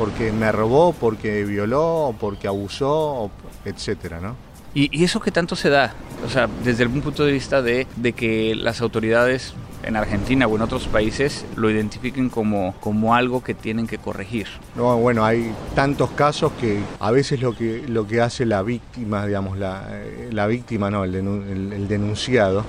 porque 0.00 0.32
me 0.32 0.50
robó, 0.50 0.94
porque 0.94 1.44
violó, 1.44 2.14
porque 2.18 2.48
abusó, 2.48 3.30
etcétera, 3.66 4.18
¿no? 4.18 4.34
¿Y, 4.72 5.04
eso 5.04 5.20
qué 5.20 5.30
tanto 5.30 5.54
se 5.56 5.68
da? 5.68 5.92
O 6.24 6.30
sea, 6.30 6.48
desde 6.64 6.84
algún 6.84 7.02
punto 7.02 7.22
de 7.22 7.32
vista 7.32 7.60
de, 7.60 7.86
que 8.16 8.54
las 8.54 8.80
autoridades 8.80 9.52
en 9.82 9.96
Argentina 9.96 10.46
o 10.46 10.56
en 10.56 10.62
otros 10.62 10.88
países 10.88 11.44
lo 11.54 11.68
identifiquen 11.70 12.30
como, 12.30 12.74
como 12.80 13.14
algo 13.14 13.44
que 13.44 13.52
tienen 13.52 13.86
que 13.86 13.98
corregir. 13.98 14.46
No, 14.74 14.96
bueno, 14.96 15.22
hay 15.22 15.52
tantos 15.74 16.08
casos 16.12 16.52
que 16.58 16.80
a 16.98 17.10
veces 17.10 17.42
lo 17.42 17.54
que, 17.54 17.84
lo 17.86 18.06
que 18.06 18.22
hace 18.22 18.46
la 18.46 18.62
víctima, 18.62 19.26
digamos, 19.26 19.58
la, 19.58 19.86
eh, 19.90 20.30
la 20.32 20.46
víctima, 20.46 20.90
no, 20.90 21.04
el, 21.04 21.14
el 21.14 21.88
denunciado, 21.88 22.64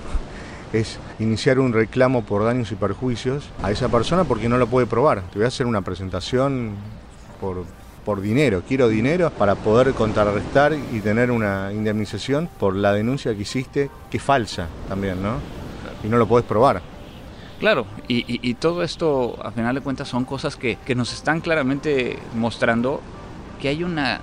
es 0.74 1.00
iniciar 1.18 1.60
un 1.60 1.72
reclamo 1.72 2.26
por 2.26 2.44
daños 2.44 2.74
y 2.74 2.76
perjuicios 2.76 3.50
a 3.64 3.72
esa 3.72 3.88
persona 3.88 4.26
porque 4.26 4.50
no 4.50 4.58
lo 4.58 4.68
puede 4.68 4.86
probar. 4.86 5.22
Te 5.32 5.40
voy 5.40 5.46
a 5.46 5.48
hacer 5.48 5.66
una 5.66 5.82
presentación 5.82 6.76
por, 7.42 7.66
por 8.06 8.22
dinero, 8.22 8.64
quiero 8.66 8.88
dinero 8.88 9.32
para 9.32 9.56
poder 9.56 9.94
contrarrestar 9.94 10.74
y 10.74 11.00
tener 11.02 11.32
una 11.32 11.74
indemnización 11.74 12.48
por 12.60 12.76
la 12.76 12.94
denuncia 12.94 13.36
que 13.36 13.42
hiciste, 13.42 13.90
que 14.10 14.18
es 14.18 14.24
falsa 14.24 14.68
también, 14.88 15.22
¿no? 15.22 15.38
Y 16.04 16.08
no 16.08 16.18
lo 16.18 16.28
podés 16.28 16.46
probar. 16.46 16.82
Claro, 17.60 17.86
y, 18.08 18.54
todo 18.56 18.82
esto, 18.82 19.38
a 19.44 19.52
final 19.52 19.76
de 19.76 19.82
cuentas, 19.82 20.08
son 20.08 20.26
cosas 20.26 20.56
que, 20.56 20.78
que 20.84 20.96
nos 20.96 21.14
están 21.14 21.42
claramente 21.42 22.18
mostrando 22.34 23.02
que 23.60 23.68
hay 23.68 23.84
una 23.84 24.22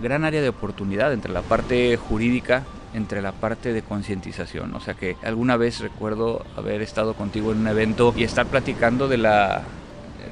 gran 0.00 0.24
área 0.24 0.40
de 0.40 0.48
oportunidad 0.48 1.12
entre 1.12 1.32
la 1.32 1.42
parte 1.42 1.96
jurídica 1.96 2.64
entre 2.94 3.22
la 3.22 3.32
parte 3.32 3.72
de 3.72 3.82
concientización. 3.82 4.74
O 4.74 4.80
sea 4.80 4.94
que 4.94 5.16
alguna 5.22 5.56
vez 5.56 5.80
recuerdo 5.80 6.44
haber 6.56 6.82
estado 6.82 7.14
contigo 7.14 7.52
en 7.52 7.58
un 7.58 7.68
evento 7.68 8.12
y 8.16 8.24
estar 8.24 8.46
platicando 8.46 9.08
de 9.08 9.18
la 9.18 9.62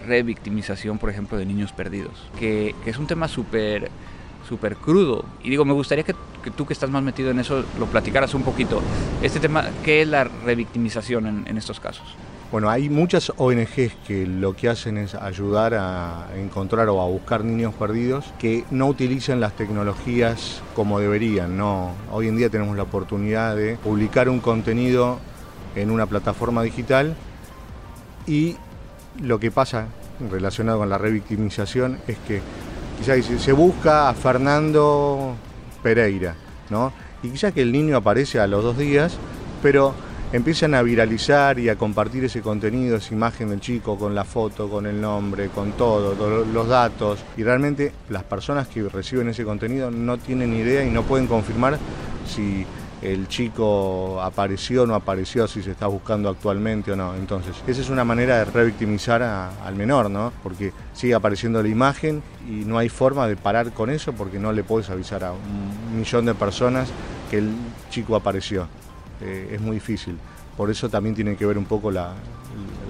revictimización, 0.08 0.98
por 0.98 1.10
ejemplo, 1.10 1.38
de 1.38 1.46
niños 1.46 1.72
perdidos, 1.72 2.12
que, 2.38 2.74
que 2.82 2.90
es 2.90 2.98
un 2.98 3.06
tema 3.06 3.28
súper 3.28 3.90
súper 4.48 4.76
crudo. 4.76 5.24
Y 5.44 5.50
digo, 5.50 5.64
me 5.64 5.74
gustaría 5.74 6.04
que, 6.04 6.14
tú 6.56 6.66
que 6.66 6.72
estás 6.72 6.88
más 6.88 7.02
metido 7.02 7.30
en 7.30 7.38
eso 7.38 7.64
lo 7.78 7.86
platicaras 7.86 8.34
un 8.34 8.42
poquito. 8.42 8.80
Este 9.22 9.40
tema, 9.40 9.66
¿qué 9.84 10.02
es 10.02 10.08
la 10.08 10.24
revictimización 10.24 11.26
en, 11.26 11.46
en 11.46 11.58
estos 11.58 11.78
casos? 11.78 12.06
Bueno, 12.50 12.70
hay 12.70 12.88
muchas 12.88 13.30
ONGs 13.36 13.92
que 14.06 14.26
lo 14.26 14.56
que 14.56 14.70
hacen 14.70 14.96
es 14.96 15.14
ayudar 15.14 15.74
a 15.74 16.28
encontrar 16.34 16.88
o 16.88 17.02
a 17.02 17.06
buscar 17.06 17.44
niños 17.44 17.74
perdidos 17.74 18.24
que 18.38 18.64
no 18.70 18.86
utilizan 18.86 19.38
las 19.38 19.54
tecnologías 19.54 20.62
como 20.74 20.98
deberían. 20.98 21.58
No, 21.58 21.92
hoy 22.10 22.28
en 22.28 22.38
día 22.38 22.48
tenemos 22.48 22.74
la 22.74 22.84
oportunidad 22.84 23.54
de 23.54 23.76
publicar 23.76 24.30
un 24.30 24.40
contenido 24.40 25.18
en 25.76 25.90
una 25.90 26.06
plataforma 26.06 26.62
digital 26.62 27.14
y 28.26 28.56
lo 29.20 29.38
que 29.38 29.50
pasa 29.50 29.88
relacionado 30.30 30.78
con 30.78 30.88
la 30.88 30.98
revictimización 30.98 31.98
es 32.06 32.18
que 32.18 32.40
quizás 32.98 33.24
se 33.24 33.52
busca 33.52 34.08
a 34.08 34.14
Fernando 34.14 35.34
Pereira, 35.82 36.34
¿no? 36.70 36.92
Y 37.22 37.30
quizás 37.30 37.52
que 37.52 37.62
el 37.62 37.72
niño 37.72 37.96
aparece 37.96 38.40
a 38.40 38.46
los 38.46 38.62
dos 38.62 38.78
días, 38.78 39.16
pero 39.62 39.94
empiezan 40.32 40.74
a 40.74 40.82
viralizar 40.82 41.58
y 41.58 41.68
a 41.68 41.76
compartir 41.76 42.24
ese 42.24 42.42
contenido, 42.42 42.96
esa 42.96 43.14
imagen 43.14 43.50
del 43.50 43.60
chico 43.60 43.98
con 43.98 44.14
la 44.14 44.24
foto, 44.24 44.68
con 44.68 44.86
el 44.86 45.00
nombre, 45.00 45.48
con 45.48 45.72
todo, 45.72 46.14
los 46.44 46.68
datos. 46.68 47.20
Y 47.36 47.42
realmente 47.42 47.92
las 48.10 48.24
personas 48.24 48.68
que 48.68 48.88
reciben 48.88 49.28
ese 49.28 49.44
contenido 49.44 49.90
no 49.90 50.18
tienen 50.18 50.54
idea 50.54 50.84
y 50.84 50.90
no 50.90 51.02
pueden 51.02 51.26
confirmar 51.26 51.78
si 52.26 52.66
el 53.02 53.28
chico 53.28 54.20
apareció 54.22 54.82
o 54.82 54.86
no 54.86 54.94
apareció, 54.94 55.46
si 55.46 55.62
se 55.62 55.70
está 55.70 55.86
buscando 55.86 56.28
actualmente 56.28 56.92
o 56.92 56.96
no. 56.96 57.14
Entonces, 57.14 57.56
esa 57.66 57.80
es 57.80 57.90
una 57.90 58.04
manera 58.04 58.38
de 58.38 58.44
revictimizar 58.46 59.22
al 59.22 59.74
menor, 59.76 60.10
¿no? 60.10 60.32
Porque 60.42 60.72
sigue 60.92 61.14
apareciendo 61.14 61.62
la 61.62 61.68
imagen 61.68 62.22
y 62.48 62.64
no 62.64 62.78
hay 62.78 62.88
forma 62.88 63.26
de 63.28 63.36
parar 63.36 63.72
con 63.72 63.90
eso 63.90 64.12
porque 64.12 64.38
no 64.38 64.52
le 64.52 64.64
puedes 64.64 64.90
avisar 64.90 65.24
a 65.24 65.32
un 65.32 65.98
millón 65.98 66.24
de 66.26 66.34
personas 66.34 66.88
que 67.30 67.38
el 67.38 67.52
chico 67.90 68.16
apareció. 68.16 68.66
Eh, 69.20 69.50
es 69.52 69.60
muy 69.60 69.74
difícil. 69.74 70.16
Por 70.58 70.72
eso 70.72 70.88
también 70.88 71.14
tiene 71.14 71.36
que 71.36 71.46
ver 71.46 71.56
un 71.56 71.66
poco 71.66 71.88
la, 71.92 72.14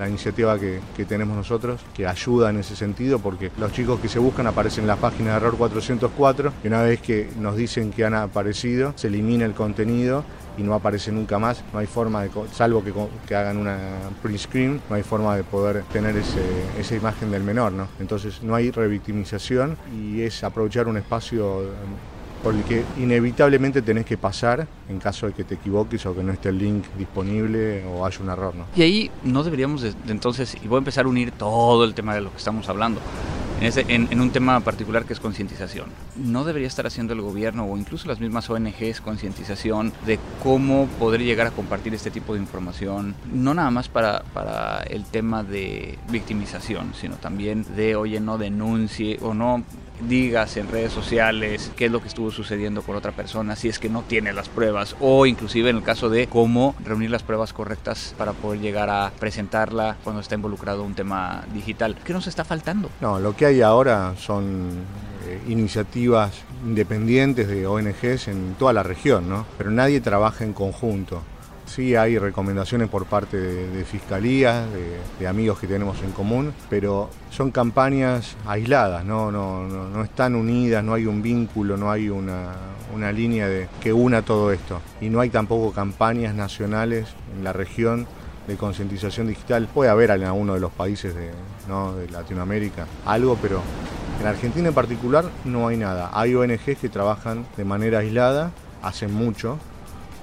iniciativa 0.09 0.59
que, 0.59 0.81
tenemos 1.07 1.37
nosotros, 1.37 1.83
que 1.93 2.07
ayuda 2.07 2.49
en 2.49 2.57
ese 2.57 2.75
sentido, 2.75 3.19
porque 3.19 3.51
los 3.59 3.73
chicos 3.73 4.01
que 4.01 4.09
se 4.09 4.19
buscan 4.19 4.47
aparecen 4.47 4.85
en 4.85 4.89
la 4.89 4.97
página 4.97 5.33
de 5.33 5.37
error 5.37 5.59
404 5.59 6.53
y 6.65 6.67
una 6.69 6.83
vez 6.83 7.03
que 7.03 7.29
nos 7.39 7.57
dicen 7.57 7.91
que 7.91 8.07
han 8.07 8.15
aparecido, 8.15 8.95
se 8.97 9.09
elimina 9.09 9.45
el 9.45 9.53
contenido 9.53 10.25
y 10.57 10.63
no 10.63 10.73
aparece 10.73 11.13
nunca 11.13 11.39
más, 11.39 11.63
no 11.75 11.79
hay 11.79 11.87
forma 11.87 12.23
de, 12.23 12.31
salvo 12.53 12.83
que, 12.83 13.37
hagan 13.37 13.59
una 13.59 13.77
print 14.23 14.39
screen, 14.39 14.81
no 14.89 14.97
hay 14.97 15.03
forma 15.03 15.37
de 15.37 15.45
poder 15.45 15.83
tener 15.93 16.17
esa 16.17 16.95
imagen 16.97 17.31
del 17.31 17.43
menor, 17.43 17.73
¿no? 17.73 17.87
Entonces 18.01 18.43
no 18.43 18.55
hay 18.55 18.71
revictimización 18.71 19.77
y 19.95 20.23
es 20.23 20.43
aprovechar 20.43 20.89
un 20.89 20.97
espacio 20.97 21.65
por 22.43 22.55
el 22.55 22.63
que 22.65 22.85
inevitablemente 22.99 23.83
tenés 23.83 24.05
que 24.05 24.17
pasar 24.17 24.67
en 24.89 24.99
caso 24.99 25.27
de 25.27 25.33
que 25.33 25.45
te 25.45 25.55
equivoques 25.55 26.05
o 26.07 26.15
que 26.15 26.23
no 26.23 26.33
esté 26.33 26.49
el 26.49 26.59
link 26.59 26.85
disponible 26.97 27.85
o 27.85 28.05
haya 28.05 28.19
un 28.21 28.31
error. 28.31 28.55
¿no? 28.55 28.65
Y 28.77 28.83
ahí 28.83 29.11
no 29.25 29.43
deberíamos 29.43 29.83
de, 29.83 29.95
entonces, 30.09 30.57
y 30.63 30.69
voy 30.69 30.77
a 30.77 30.79
empezar 30.79 31.07
a 31.07 31.09
unir 31.09 31.33
todo 31.33 31.85
el 31.85 31.95
tema 31.95 32.15
de 32.15 32.21
lo 32.21 32.31
que 32.31 32.39
estamos 32.39 32.69
hablando, 32.69 33.01
en, 33.61 34.09
en, 34.11 34.21
un 34.21 34.31
tema 34.31 34.61
particular 34.61 35.05
que 35.05 35.13
es 35.13 35.21
concientización. 35.21 35.87
¿No 36.17 36.45
debería 36.45 36.69
estar 36.69 36.87
haciendo 36.87 37.13
el 37.13 37.21
gobierno 37.21 37.65
o 37.65 37.77
incluso 37.77 38.07
las 38.07 38.21
mismas 38.21 38.49
ONGs 38.49 39.01
concientización 39.01 39.93
de 40.07 40.21
cómo 40.43 40.87
poder 40.99 41.23
llegar 41.23 41.49
a 41.49 41.51
compartir 41.51 41.93
este 41.93 42.11
tipo 42.13 42.35
de 42.35 42.41
información? 42.41 43.17
No 43.33 43.55
nada 43.55 43.71
más 43.73 43.89
para, 43.89 44.23
para 44.33 44.83
el 44.85 45.05
tema 45.05 45.43
de 45.43 45.99
victimización, 46.09 46.93
sino 46.95 47.17
también 47.17 47.67
de, 47.75 47.97
oye, 47.97 48.21
no 48.21 48.39
denuncie 48.39 49.19
o 49.23 49.35
no 49.35 49.65
digas 50.01 50.57
en 50.57 50.69
redes 50.69 50.93
sociales 50.93 51.71
qué 51.77 51.87
es 51.87 51.93
lo 51.93 52.01
que 52.01 52.09
estuvo 52.09 52.31
sucediendo 52.31 52.83
con 52.83 52.97
otra 52.97 53.13
persona 53.13 53.57
si 53.57 53.69
es 53.69 53.79
que 53.79 53.89
no 53.89 54.03
tiene 54.03 54.33
las 54.33 54.49
pruebas 54.49 54.97
o 55.01 55.27
inclusive 55.27 55.71
en 55.71 55.77
el 55.77 55.83
caso 55.83 56.09
de 56.09 56.27
cómo 56.27 56.75
reunir 56.85 57.11
las 57.11 57.23
pruebas 57.23 57.53
correctas 57.53 58.15
para 58.17 58.33
poder 58.33 58.61
llegar 58.61 58.91
a 58.91 59.11
presentarla 59.19 59.97
cuando 60.05 60.21
está 60.21 60.35
involucrado 60.35 60.83
un 60.83 60.95
tema 60.95 61.45
digital. 61.55 61.97
¿Qué 62.05 62.13
nos 62.13 62.27
está 62.27 62.45
faltando? 62.45 62.91
No, 63.01 63.19
lo 63.19 63.37
que 63.37 63.47
hay 63.47 63.63
ahora 63.63 64.15
son 64.19 64.71
eh, 65.27 65.41
iniciativas 65.49 66.33
independientes 66.65 67.49
de 67.49 67.67
ONGs 67.67 68.29
en 68.29 68.55
toda 68.59 68.73
la 68.73 68.83
región, 68.83 69.29
¿no? 69.29 69.47
Pero 69.57 69.71
nadie 69.71 70.01
trabaja 70.01 70.45
en 70.45 70.53
conjunto. 70.53 71.23
Sí 71.69 71.95
hay 71.95 72.19
recomendaciones 72.19 72.89
por 72.89 73.05
parte 73.05 73.37
de, 73.37 73.85
fiscalías, 73.85 74.67
de, 75.19 75.29
amigos 75.29 75.59
que 75.59 75.67
tenemos 75.67 76.03
en 76.03 76.13
común, 76.13 76.55
pero 76.71 77.11
son 77.31 77.51
campañas 77.51 78.37
aisladas, 78.47 79.05
no, 79.05 79.31
no, 79.31 79.69
no, 79.69 80.03
están 80.03 80.35
unidas, 80.35 80.83
no 80.83 80.95
hay 80.95 81.05
un 81.05 81.21
vínculo, 81.21 81.77
no 81.77 81.91
hay 81.91 82.09
una, 82.09 82.55
línea 83.13 83.49
de, 83.49 83.69
que 83.83 83.93
una 83.93 84.23
todo 84.23 84.51
esto. 84.51 84.81
Y 85.01 85.11
no 85.11 85.21
hay 85.21 85.29
tampoco 85.29 85.73
campañas 85.73 86.35
nacionales 86.35 87.09
en 87.37 87.45
la 87.45 87.53
región 87.53 88.07
de 88.47 88.57
concientización 88.57 89.29
digital. 89.29 89.69
Puede 89.73 89.91
haber 89.91 90.11
en 90.11 90.25
alguno 90.25 90.55
de 90.55 90.61
los 90.61 90.73
países 90.73 91.15
de, 91.15 91.27
de 91.27 92.11
Latinoamérica 92.11 92.87
algo, 93.05 93.37
pero 93.43 93.61
en 94.21 94.27
Argentina 94.27 94.69
en 94.69 94.75
particular 94.75 95.27
no 95.45 95.69
hay 95.69 95.77
nada. 95.77 96.11
Hay 96.15 96.35
ONGs 96.35 96.79
que 96.81 96.89
trabajan 96.89 97.45
de 97.59 97.65
manera 97.65 97.99
aislada, 97.99 98.53
hacen 98.83 99.13
mucho, 99.13 99.59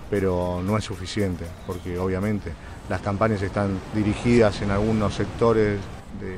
pero 0.09 0.61
no 0.63 0.77
es 0.77 0.83
suficiente, 0.83 1.45
porque 1.65 1.97
obviamente 1.97 2.51
las 2.89 3.01
campañas 3.01 3.41
están 3.41 3.79
dirigidas 3.93 4.61
en 4.61 4.71
algunos 4.71 5.15
sectores 5.15 5.79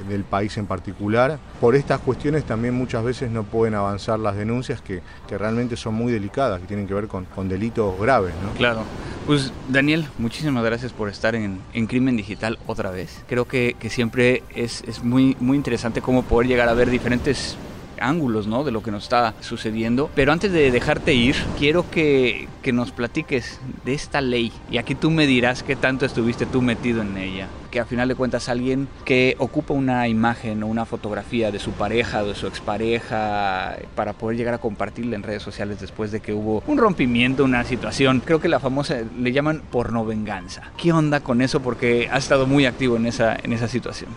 del 0.09 0.23
país 0.23 0.57
en 0.57 0.65
particular. 0.65 1.37
Por 1.61 1.75
estas 1.75 1.99
cuestiones 1.99 2.43
también 2.45 2.73
muchas 2.73 3.03
veces 3.03 3.29
no 3.29 3.43
pueden 3.43 3.75
avanzar 3.75 4.19
las 4.19 4.35
denuncias 4.35 4.81
que, 4.81 5.01
realmente 5.29 5.75
son 5.77 5.93
muy 5.93 6.11
delicadas, 6.11 6.59
que 6.61 6.67
tienen 6.67 6.87
que 6.87 6.93
ver 6.93 7.07
con, 7.07 7.27
delitos 7.49 7.99
graves. 7.99 8.33
¿no? 8.43 8.51
Claro. 8.57 8.83
Pues 9.25 9.51
Daniel, 9.67 10.07
muchísimas 10.17 10.63
gracias 10.63 10.93
por 10.93 11.09
estar 11.09 11.35
en, 11.35 11.59
Crimen 11.87 12.17
Digital 12.17 12.57
otra 12.65 12.91
vez. 12.91 13.23
Creo 13.27 13.45
que, 13.45 13.75
siempre 13.89 14.43
es, 14.55 14.83
es, 14.87 15.03
muy, 15.03 15.37
muy 15.39 15.57
interesante 15.57 16.01
cómo 16.01 16.23
poder 16.23 16.47
llegar 16.47 16.69
a 16.69 16.73
ver 16.73 16.89
diferentes 16.89 17.57
ángulos 18.01 18.47
¿no? 18.47 18.63
de 18.63 18.71
lo 18.71 18.83
que 18.83 18.91
nos 18.91 19.03
está 19.03 19.33
sucediendo. 19.41 20.09
Pero 20.15 20.31
antes 20.31 20.51
de 20.51 20.71
dejarte 20.71 21.13
ir, 21.13 21.35
quiero 21.57 21.89
que, 21.89 22.47
que 22.61 22.73
nos 22.73 22.91
platiques 22.91 23.59
de 23.85 23.93
esta 23.93 24.21
ley. 24.21 24.51
Y 24.71 24.77
aquí 24.77 24.95
tú 24.95 25.11
me 25.11 25.27
dirás 25.27 25.63
qué 25.63 25.75
tanto 25.75 26.05
estuviste 26.05 26.45
tú 26.45 26.61
metido 26.61 27.01
en 27.01 27.17
ella. 27.17 27.47
Que 27.71 27.79
a 27.79 27.85
final 27.85 28.07
de 28.07 28.15
cuentas 28.15 28.49
alguien 28.49 28.87
que 29.05 29.35
ocupa 29.39 29.73
una 29.73 30.07
imagen 30.07 30.63
o 30.63 30.67
una 30.67 30.85
fotografía 30.85 31.51
de 31.51 31.59
su 31.59 31.71
pareja 31.71 32.23
o 32.23 32.27
de 32.27 32.35
su 32.35 32.47
expareja 32.47 33.77
para 33.95 34.13
poder 34.13 34.37
llegar 34.37 34.53
a 34.53 34.57
compartirla 34.57 35.15
en 35.15 35.23
redes 35.23 35.43
sociales 35.43 35.79
después 35.79 36.11
de 36.11 36.19
que 36.19 36.33
hubo 36.33 36.63
un 36.67 36.77
rompimiento, 36.77 37.43
una 37.43 37.63
situación. 37.63 38.21
Creo 38.23 38.39
que 38.39 38.47
la 38.47 38.59
famosa 38.59 38.97
le 39.17 39.31
llaman 39.31 39.61
porno 39.69 40.05
venganza. 40.05 40.63
¿Qué 40.77 40.91
onda 40.91 41.19
con 41.19 41.41
eso? 41.41 41.61
Porque 41.61 42.09
ha 42.11 42.17
estado 42.17 42.47
muy 42.47 42.65
activo 42.65 42.95
en 42.95 43.05
esa, 43.05 43.35
en 43.41 43.53
esa 43.53 43.67
situación. 43.67 44.09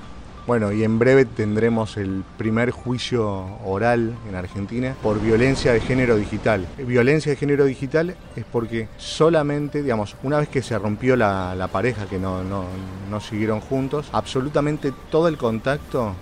Bueno, 0.50 0.73
y 0.73 0.83
en 0.83 0.99
breve 0.99 1.26
tendremos 1.26 1.97
el 1.97 2.25
primer 2.37 2.73
juicio 2.73 3.57
oral 3.64 4.16
en 4.28 4.35
Argentina 4.35 4.97
por 5.00 5.21
violencia 5.21 5.73
de 5.73 5.78
género 5.78 6.16
digital. 6.16 6.66
Violencia 6.76 7.30
de 7.30 7.37
género 7.37 7.66
digital 7.66 8.16
es 8.35 8.45
porque 8.50 8.88
solamente, 8.97 9.80
digamos, 9.80 10.16
una 10.25 10.40
vez 10.40 10.49
que 10.49 10.61
se 10.61 10.76
rompió 10.76 11.14
la, 11.14 11.69
pareja, 11.71 12.07
que 12.07 12.19
no, 12.19 12.42
no, 12.42 13.21
siguieron 13.21 13.61
juntos, 13.61 14.09
absolutamente 14.11 14.92
todo 15.09 15.28
el 15.28 15.38
contacto 15.38 16.14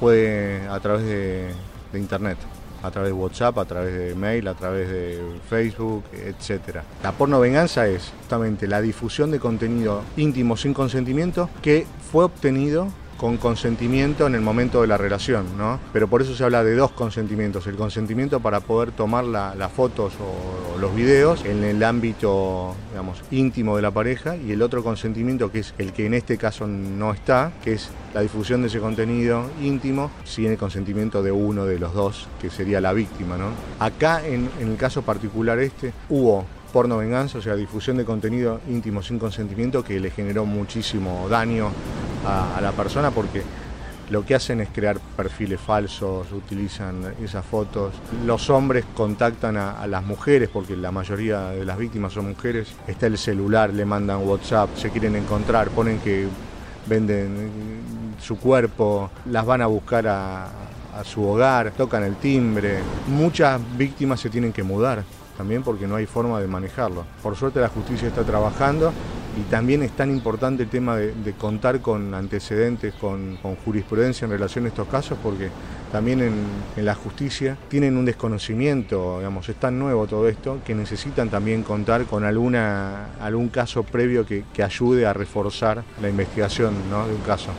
fue 0.00 0.62
a 0.70 0.80
través 0.80 1.04
de, 1.04 1.52
Internet 1.92 2.38
a 2.82 2.90
través 2.90 3.10
de 3.10 3.12
WhatsApp, 3.12 3.58
a 3.58 3.66
través 3.66 3.92
de 3.94 4.14
mail, 4.14 4.48
a 4.48 4.54
través 4.54 4.88
de 4.88 5.20
Facebook, 5.50 6.04
etc. 6.14 6.78
La 7.02 7.12
porno 7.12 7.38
venganza 7.38 7.86
es 7.86 8.10
justamente 8.20 8.66
la 8.66 8.80
difusión 8.80 9.30
de 9.30 9.38
contenido 9.38 10.00
íntimo 10.16 10.56
sin 10.56 10.72
consentimiento 10.72 11.50
que 11.60 11.86
fue 12.10 12.24
obtenido 12.24 12.88
con 13.20 13.36
consentimiento 13.36 14.26
en 14.26 14.34
el 14.34 14.40
momento 14.40 14.80
de 14.80 14.86
la 14.86 14.96
relación, 14.96 15.58
¿no? 15.58 15.78
Pero 15.92 16.08
por 16.08 16.22
eso 16.22 16.34
se 16.34 16.42
habla 16.42 16.64
de 16.64 16.74
dos 16.74 16.92
consentimientos, 16.92 17.66
el 17.66 17.76
consentimiento 17.76 18.40
para 18.40 18.60
poder 18.60 18.92
tomar 18.92 19.24
las 19.24 19.72
fotos 19.72 20.14
o, 20.14 20.78
los 20.80 20.94
videos 20.94 21.44
en 21.44 21.62
el 21.62 21.84
ámbito, 21.84 22.74
digamos, 22.88 23.22
íntimo 23.30 23.76
de 23.76 23.82
la 23.82 23.90
pareja 23.90 24.36
y 24.36 24.52
el 24.52 24.62
otro 24.62 24.82
consentimiento 24.82 25.52
que 25.52 25.58
es 25.58 25.74
el 25.76 25.92
que 25.92 26.06
en 26.06 26.14
este 26.14 26.38
caso 26.38 26.66
no 26.66 27.12
está, 27.12 27.52
que 27.62 27.74
es 27.74 27.90
la 28.14 28.22
difusión 28.22 28.62
de 28.62 28.68
ese 28.68 28.80
contenido 28.80 29.50
íntimo 29.60 30.10
sin 30.24 30.46
el 30.46 30.56
consentimiento 30.56 31.22
de 31.22 31.30
uno 31.30 31.66
de 31.66 31.78
los 31.78 31.92
dos, 31.92 32.26
que 32.40 32.48
sería 32.48 32.80
la 32.80 32.94
víctima. 32.94 33.36
Acá 33.78 34.26
en 34.26 34.48
el 34.58 34.78
caso 34.78 35.02
particular 35.02 35.58
este 35.58 35.92
hubo 36.08 36.46
porno 36.72 36.96
venganza, 36.96 37.36
o 37.36 37.42
sea, 37.42 37.54
difusión 37.54 37.98
de 37.98 38.06
contenido 38.06 38.62
íntimo 38.66 39.02
sin 39.02 39.18
consentimiento 39.18 39.84
que 39.84 40.00
le 40.00 40.10
generó 40.10 40.46
muchísimo 40.46 41.26
daño 41.28 41.70
a, 42.26 42.60
la 42.60 42.72
persona 42.72 43.10
porque 43.10 43.42
lo 44.10 44.24
que 44.24 44.34
hacen 44.34 44.60
es 44.60 44.68
crear 44.70 44.98
perfiles 45.16 45.60
falsos, 45.60 46.32
utilizan 46.32 47.14
esas 47.22 47.44
fotos. 47.44 47.94
Los 48.24 48.50
hombres 48.50 48.84
contactan 48.94 49.56
a, 49.56 49.86
las 49.86 50.04
mujeres, 50.04 50.48
porque 50.52 50.76
la 50.76 50.90
mayoría 50.90 51.50
de 51.50 51.64
las 51.64 51.78
víctimas 51.78 52.12
son 52.12 52.28
mujeres. 52.28 52.68
Está 52.88 53.06
el 53.06 53.18
celular, 53.18 53.72
le 53.72 53.84
mandan 53.84 54.26
WhatsApp, 54.26 54.76
se 54.76 54.90
quieren 54.90 55.14
encontrar, 55.14 55.70
ponen 55.70 56.00
que 56.00 56.26
venden 56.86 57.50
su 58.20 58.36
cuerpo, 58.38 59.10
las 59.26 59.46
van 59.46 59.62
a 59.62 59.66
buscar 59.66 60.08
a, 60.08 60.46
a 60.96 61.04
su 61.04 61.24
hogar, 61.24 61.70
tocan 61.76 62.02
el 62.02 62.16
timbre. 62.16 62.80
Muchas 63.06 63.60
víctimas 63.76 64.18
se 64.18 64.28
tienen 64.28 64.52
que 64.52 64.64
mudar 64.64 65.04
también 65.36 65.62
porque 65.62 65.86
no 65.86 65.96
hay 65.96 66.06
forma 66.06 66.40
de 66.40 66.46
manejarlo. 66.48 67.04
Por 67.22 67.36
suerte 67.36 67.60
la 67.60 67.68
justicia 67.68 68.08
está 68.08 68.24
trabajando 68.24 68.92
y 69.40 69.50
también 69.50 69.82
es 69.82 69.92
tan 69.92 70.10
importante 70.10 70.64
el 70.64 70.68
tema 70.68 70.96
de, 70.96 71.32
contar 71.32 71.80
con 71.80 72.14
antecedentes, 72.14 72.94
con, 72.94 73.36
jurisprudencia 73.64 74.26
en 74.26 74.32
relación 74.32 74.66
a 74.66 74.68
estos 74.68 74.86
casos, 74.88 75.18
porque 75.22 75.48
también 75.92 76.20
en, 76.20 76.84
la 76.84 76.94
justicia 76.94 77.56
tienen 77.68 77.96
un 77.96 78.04
desconocimiento, 78.04 79.18
digamos, 79.18 79.48
es 79.48 79.56
tan 79.56 79.78
nuevo 79.78 80.06
todo 80.06 80.28
esto, 80.28 80.58
que 80.64 80.74
necesitan 80.74 81.30
también 81.30 81.62
contar 81.62 82.04
con 82.04 82.24
alguna, 82.24 83.14
algún 83.20 83.48
caso 83.48 83.82
previo 83.82 84.26
que, 84.26 84.44
ayude 84.60 85.06
a 85.06 85.14
reforzar 85.14 85.84
la 86.02 86.10
investigación 86.10 86.74
de 86.90 87.14
un 87.14 87.22
caso. 87.22 87.50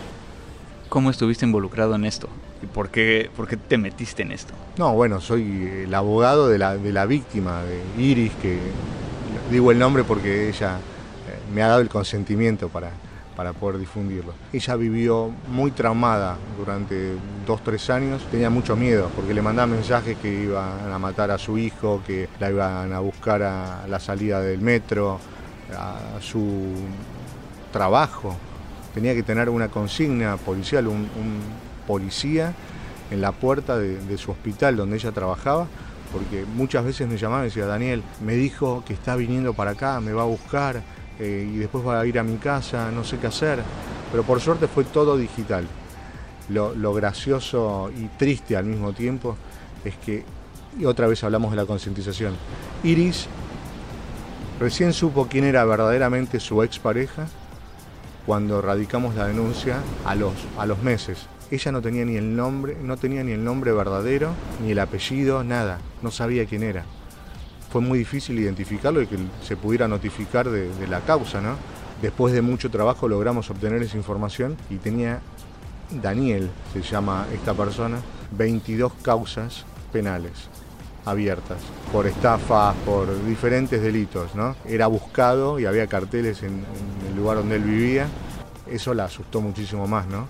¿Cómo 0.87 1.09
estuviste 1.09 1.45
involucrado 1.45 1.95
en 1.95 2.05
esto? 2.05 2.29
¿Y 2.61 2.67
por 2.67 2.89
qué, 2.89 3.31
por 3.35 3.47
qué 3.47 3.57
te 3.57 3.79
metiste 3.79 4.21
en 4.21 4.31
esto? 4.31 4.53
No, 4.77 4.93
bueno, 4.93 5.19
soy 5.19 5.83
el 5.85 5.93
abogado 5.95 6.47
de 6.47 6.59
la, 6.59 6.77
de 6.77 6.93
la 6.93 7.07
víctima, 7.07 7.63
de 7.63 7.81
Iris, 8.03 8.33
que 8.39 8.59
digo 9.49 9.71
el 9.71 9.79
nombre 9.79 10.03
porque 10.03 10.49
ella 10.49 10.77
me 11.53 11.63
ha 11.63 11.67
dado 11.67 11.81
el 11.81 11.89
consentimiento 11.89 12.69
para, 12.69 12.91
para 13.35 13.53
poder 13.53 13.79
difundirlo. 13.79 14.33
Ella 14.53 14.75
vivió 14.75 15.31
muy 15.47 15.71
traumada 15.71 16.37
durante 16.57 17.13
dos, 17.45 17.63
tres 17.63 17.89
años, 17.89 18.21
tenía 18.29 18.49
mucho 18.49 18.75
miedo 18.75 19.09
porque 19.15 19.33
le 19.33 19.41
mandaban 19.41 19.71
mensajes 19.71 20.17
que 20.17 20.43
iban 20.43 20.91
a 20.91 20.99
matar 20.99 21.31
a 21.31 21.37
su 21.37 21.57
hijo, 21.57 22.01
que 22.05 22.29
la 22.39 22.49
iban 22.49 22.93
a 22.93 22.99
buscar 22.99 23.41
a 23.43 23.87
la 23.87 23.99
salida 23.99 24.41
del 24.41 24.61
metro, 24.61 25.19
a 25.77 26.21
su 26.21 26.75
trabajo. 27.71 28.35
Tenía 28.93 29.15
que 29.15 29.23
tener 29.23 29.49
una 29.49 29.69
consigna 29.69 30.37
policial, 30.37 30.87
un, 30.87 31.07
policía 31.87 32.53
en 33.09 33.21
la 33.21 33.31
puerta 33.31 33.77
de, 33.77 34.17
su 34.17 34.31
hospital 34.31 34.75
donde 34.77 34.97
ella 34.97 35.11
trabajaba, 35.11 35.67
porque 36.13 36.45
muchas 36.45 36.85
veces 36.85 37.07
me 37.07 37.17
llamaba 37.17 37.43
y 37.43 37.45
decía, 37.45 37.65
Daniel, 37.65 38.03
me 38.23 38.35
dijo 38.35 38.83
que 38.85 38.93
está 38.93 39.15
viniendo 39.15 39.53
para 39.53 39.71
acá, 39.71 39.99
me 39.99 40.13
va 40.13 40.23
a 40.23 40.25
buscar 40.25 40.83
eh, 41.19 41.49
y 41.51 41.57
después 41.57 41.85
va 41.85 41.99
a 41.99 42.05
ir 42.05 42.17
a 42.19 42.23
mi 42.23 42.37
casa, 42.37 42.91
no 42.91 43.03
sé 43.03 43.17
qué 43.17 43.27
hacer. 43.27 43.59
Pero 44.11 44.23
por 44.23 44.41
suerte 44.41 44.67
fue 44.67 44.83
todo 44.83 45.17
digital. 45.17 45.65
Lo, 46.49 46.93
gracioso 46.93 47.89
y 47.97 48.07
triste 48.17 48.57
al 48.57 48.65
mismo 48.65 48.91
tiempo 48.91 49.37
es 49.85 49.95
que, 49.97 50.25
y 50.77 50.85
otra 50.85 51.07
vez 51.07 51.23
hablamos 51.23 51.51
de 51.51 51.57
la 51.57 51.65
concientización, 51.65 52.35
Iris 52.83 53.27
recién 54.59 54.91
supo 54.91 55.27
quién 55.27 55.45
era 55.45 55.63
verdaderamente 55.63 56.41
su 56.41 56.61
expareja 56.61 57.27
cuando 58.25 58.61
radicamos 58.61 59.15
la 59.15 59.27
denuncia 59.27 59.77
a 60.05 60.13
los, 60.15 60.33
a 60.57 60.65
los 60.65 60.83
meses. 60.83 61.27
Ella 61.51 61.71
no 61.71 61.81
tenía 61.81 62.05
ni 62.05 62.17
el 62.17 62.35
nombre, 62.35 62.77
no 62.81 62.97
tenía 62.97 63.23
ni 63.23 63.31
el 63.31 63.43
nombre 63.43 63.71
verdadero, 63.71 64.31
ni 64.61 64.71
el 64.71 64.79
apellido, 64.79 65.43
nada, 65.43 65.79
no 66.01 66.11
sabía 66.11 66.45
quién 66.45 66.63
era. 66.63 66.85
Fue 67.71 67.81
muy 67.81 67.99
difícil 67.99 68.37
identificarlo 68.37 69.01
y 69.01 69.07
que 69.07 69.17
se 69.43 69.55
pudiera 69.55 69.87
notificar 69.87 70.49
de, 70.49 70.87
la 70.87 70.99
causa, 71.01 71.39
¿no? 71.41 71.55
Después 72.01 72.33
de 72.33 72.41
mucho 72.41 72.69
trabajo 72.69 73.07
logramos 73.07 73.49
obtener 73.49 73.81
esa 73.81 73.95
información 73.95 74.57
y 74.69 74.77
tenía 74.77 75.21
Daniel, 75.89 76.49
se 76.73 76.81
llama 76.81 77.27
esta 77.33 77.53
persona, 77.53 77.99
22 78.31 78.93
causas 79.03 79.65
penales 79.91 80.31
abiertas 81.05 81.57
por 81.91 82.07
estafas, 82.07 82.75
por 82.85 83.25
diferentes 83.25 83.81
delitos, 83.81 84.35
¿no? 84.35 84.55
Era 84.65 84.87
buscado 84.87 85.59
y 85.59 85.65
había 85.65 85.87
carteles 85.87 86.43
en, 86.43 86.63
el 87.07 87.15
lugar 87.15 87.37
donde 87.37 87.55
él 87.55 87.63
vivía. 87.63 88.07
Eso 88.67 88.93
la 88.93 89.05
asustó 89.05 89.41
muchísimo 89.41 89.87
más, 89.87 90.07
¿no? 90.07 90.27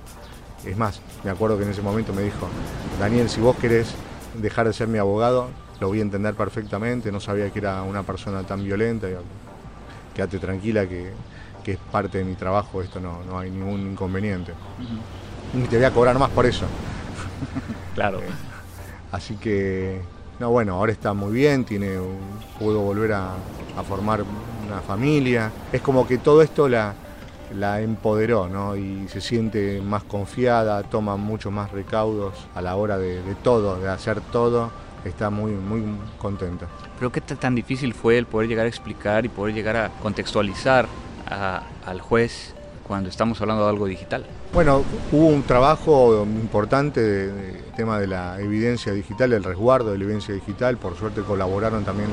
Es 0.65 0.77
más, 0.77 1.01
me 1.23 1.31
acuerdo 1.31 1.57
que 1.57 1.63
en 1.63 1.71
ese 1.71 1.81
momento 1.81 2.13
me 2.13 2.21
dijo, 2.21 2.47
Daniel, 2.99 3.29
si 3.29 3.41
vos 3.41 3.55
querés 3.57 3.93
dejar 4.39 4.67
de 4.67 4.73
ser 4.73 4.87
mi 4.87 4.97
abogado, 4.97 5.49
lo 5.81 5.87
voy 5.87 5.99
a 5.99 6.03
entender 6.03 6.35
perfectamente, 6.35 7.11
no 7.11 7.19
sabía 7.19 7.49
que 7.49 7.59
era 7.59 7.81
una 7.81 8.03
persona 8.03 8.43
tan 8.43 8.63
violenta, 8.63 9.07
quédate 10.15 10.37
tranquila 10.37 10.87
que, 10.87 11.11
es 11.65 11.77
parte 11.91 12.19
de 12.19 12.23
mi 12.23 12.35
trabajo, 12.35 12.81
esto 12.81 12.99
no, 12.99 13.23
no 13.23 13.39
hay 13.39 13.49
ningún 13.49 13.91
inconveniente. 13.91 14.53
Y 15.53 15.61
te 15.63 15.77
voy 15.77 15.85
a 15.85 15.91
cobrar 15.91 16.17
más 16.19 16.29
por 16.29 16.45
eso. 16.45 16.65
claro. 17.95 18.19
Eh, 18.19 18.29
así 19.11 19.35
que 19.35 20.01
no, 20.39 20.49
bueno, 20.51 20.75
ahora 20.75 20.91
está 20.91 21.13
muy 21.13 21.31
bien, 21.31 21.65
tiene, 21.65 21.97
pudo 22.59 22.81
volver 22.81 23.13
a, 23.13 23.33
formar 23.87 24.23
una 24.67 24.81
familia. 24.81 25.51
Es 25.71 25.81
como 25.81 26.07
que 26.07 26.17
todo 26.17 26.41
esto 26.41 26.67
la, 26.69 26.93
la 27.55 27.81
empoderó, 27.81 28.47
¿no? 28.47 28.75
Y 28.75 29.07
se 29.07 29.21
siente 29.21 29.81
más 29.81 30.03
confiada, 30.03 30.83
toma 30.83 31.15
muchos 31.15 31.51
más 31.51 31.71
recaudos 31.71 32.33
a 32.53 32.61
la 32.61 32.75
hora 32.75 32.97
de, 32.97 33.21
todo, 33.43 33.79
de 33.79 33.89
hacer 33.89 34.21
todo. 34.21 34.71
Está 35.05 35.29
muy, 35.29 35.51
muy 35.51 35.83
contenta. 36.17 36.67
Pero 36.97 37.11
qué 37.11 37.21
tan 37.21 37.55
difícil 37.55 37.93
fue 37.93 38.17
el 38.17 38.25
poder 38.25 38.47
llegar 38.47 38.65
a 38.65 38.69
explicar 38.69 39.25
y 39.25 39.29
poder 39.29 39.55
llegar 39.55 39.75
a 39.75 39.89
contextualizar 40.01 40.87
al 41.85 42.01
juez 42.01 42.53
cuando 42.91 43.09
estamos 43.09 43.39
hablando 43.41 43.63
de 43.63 43.69
algo 43.69 43.85
digital? 43.85 44.25
Bueno, 44.53 44.83
hubo 45.11 45.27
un 45.27 45.43
trabajo 45.43 46.23
importante 46.23 47.01
de, 47.01 47.53
tema 47.75 47.99
de 47.99 48.07
la 48.07 48.39
evidencia 48.41 48.91
digital, 48.91 49.31
el 49.33 49.43
resguardo 49.43 49.91
de 49.91 49.97
la 49.97 50.03
evidencia 50.03 50.33
digital. 50.33 50.77
Por 50.77 50.97
suerte 50.97 51.21
colaboraron 51.21 51.85
también 51.85 52.09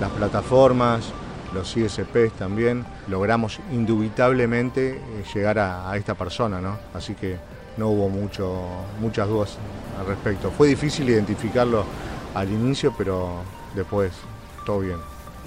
las 0.00 0.10
plataformas, 0.10 1.12
los 1.54 1.76
ISPs 1.76 2.32
también. 2.36 2.84
Logramos 3.08 3.60
indubitablemente 3.72 4.96
eh, 4.96 5.24
llegar 5.32 5.58
a, 5.58 5.96
esta 5.96 6.14
persona, 6.14 6.60
¿no? 6.60 6.76
Así 6.92 7.14
que 7.14 7.36
no 7.76 7.88
hubo 7.88 8.08
mucho, 8.08 8.62
muchas 9.00 9.28
dudas 9.28 9.58
al 9.98 10.06
respecto. 10.06 10.50
Fue 10.50 10.68
difícil 10.68 11.08
identificarlo 11.08 11.84
al 12.34 12.50
inicio, 12.50 12.94
pero 12.96 13.42
después 13.74 14.12
todo 14.64 14.80
bien. 14.80 14.98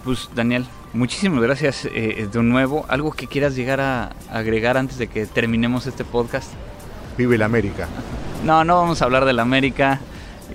Pues 0.04 0.30
Daniel, 0.36 0.66
muchísimas 0.94 1.42
gracias 1.42 1.86
eh, 1.86 2.28
de 2.32 2.44
nuevo. 2.44 2.86
¿Algo 2.90 3.12
que 3.12 3.28
quieras 3.28 3.56
llegar 3.56 3.80
a 3.80 4.12
agregar 4.30 4.78
antes 4.78 4.98
de 4.98 5.08
que 5.08 5.26
terminemos 5.26 5.88
este 5.88 6.04
podcast? 6.04 6.52
Vive 7.18 7.38
la 7.38 7.46
América. 7.46 7.88
No, 8.44 8.66
no 8.66 8.76
vamos 8.76 9.02
a 9.02 9.06
hablar 9.06 9.24
de 9.24 9.32
la 9.32 9.42
América. 9.44 10.02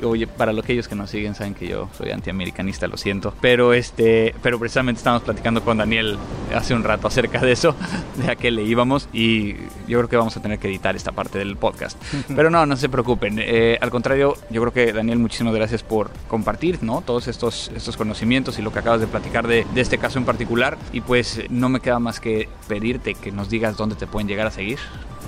Oye, 0.02 0.26
para 0.26 0.52
los 0.52 0.64
aquellos 0.68 0.86
que 0.86 0.94
nos 0.94 1.08
siguen 1.08 1.34
saben 1.34 1.54
que 1.54 1.66
yo 1.66 1.88
soy 1.96 2.10
antiamericanista, 2.10 2.86
lo 2.88 2.98
siento. 2.98 3.32
Pero 3.40 3.72
este, 3.72 4.34
pero 4.42 4.58
precisamente 4.58 4.98
estamos 4.98 5.22
platicando 5.22 5.62
con 5.62 5.78
Daniel 5.78 6.18
hace 6.54 6.74
un 6.74 6.84
rato 6.84 7.06
acerca 7.06 7.40
de 7.40 7.52
eso, 7.52 7.74
de 8.16 8.30
a 8.30 8.36
qué 8.36 8.50
le 8.50 8.64
íbamos 8.64 9.08
y 9.14 9.54
yo 9.86 9.98
creo 9.98 10.08
que 10.08 10.16
vamos 10.16 10.36
a 10.36 10.42
tener 10.42 10.58
que 10.58 10.68
editar 10.68 10.94
esta 10.94 11.12
parte 11.12 11.38
del 11.38 11.56
podcast. 11.56 11.98
Pero 12.36 12.50
no, 12.50 12.66
no 12.66 12.76
se 12.76 12.90
preocupen. 12.90 13.38
Eh, 13.38 13.78
al 13.80 13.90
contrario, 13.90 14.36
yo 14.50 14.60
creo 14.60 14.72
que 14.74 14.92
Daniel, 14.92 15.18
muchísimas 15.18 15.54
gracias 15.54 15.82
por 15.82 16.10
compartir, 16.28 16.82
¿no? 16.82 17.00
Todos 17.00 17.26
estos, 17.26 17.70
estos 17.74 17.96
conocimientos 17.96 18.58
y 18.58 18.62
lo 18.62 18.70
que 18.70 18.80
acabas 18.80 19.00
de 19.00 19.06
platicar 19.06 19.46
de, 19.46 19.66
de 19.74 19.80
este 19.80 19.96
caso 19.96 20.18
en 20.18 20.26
particular. 20.26 20.76
Y 20.92 21.00
pues 21.00 21.40
no 21.48 21.70
me 21.70 21.80
queda 21.80 21.98
más 21.98 22.20
que 22.20 22.48
pedirte 22.68 23.14
que 23.14 23.32
nos 23.32 23.48
digas 23.48 23.78
dónde 23.78 23.96
te 23.96 24.06
pueden 24.06 24.28
llegar 24.28 24.46
a 24.46 24.50
seguir. 24.50 24.78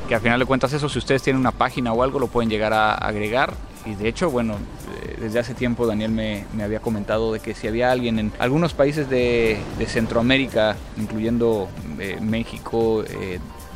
Que 0.08 0.16
al 0.16 0.22
final 0.22 0.40
de 0.40 0.46
cuentas 0.46 0.72
eso, 0.74 0.90
si 0.90 1.00
ustedes 1.00 1.24
tienen 1.24 1.40
una 1.40 1.52
página 1.52 1.94
o 1.94 2.04
algo, 2.04 2.20
lo 2.20 2.28
pueden 2.28 2.50
llegar 2.50 2.74
a 2.74 2.94
agregar. 2.94 3.54
Y 3.86 3.96
de 3.96 4.10
hecho, 4.10 4.30
bueno, 4.30 4.56
eh, 5.02 5.16
desde 5.20 5.40
hace 5.40 5.54
tiempo 5.54 5.88
Daniel 5.88 6.12
me, 6.12 6.46
había 6.62 6.80
comentado 6.80 7.32
de 7.34 7.40
que 7.40 7.54
si 7.54 7.68
había 7.68 7.92
alguien 7.92 8.20
en 8.20 8.32
algunos 8.40 8.74
países 8.74 9.10
de, 9.10 9.58
Centroamérica, 9.88 10.76
incluyendo 10.98 11.68
eh, 12.00 12.18
México, 12.22 13.04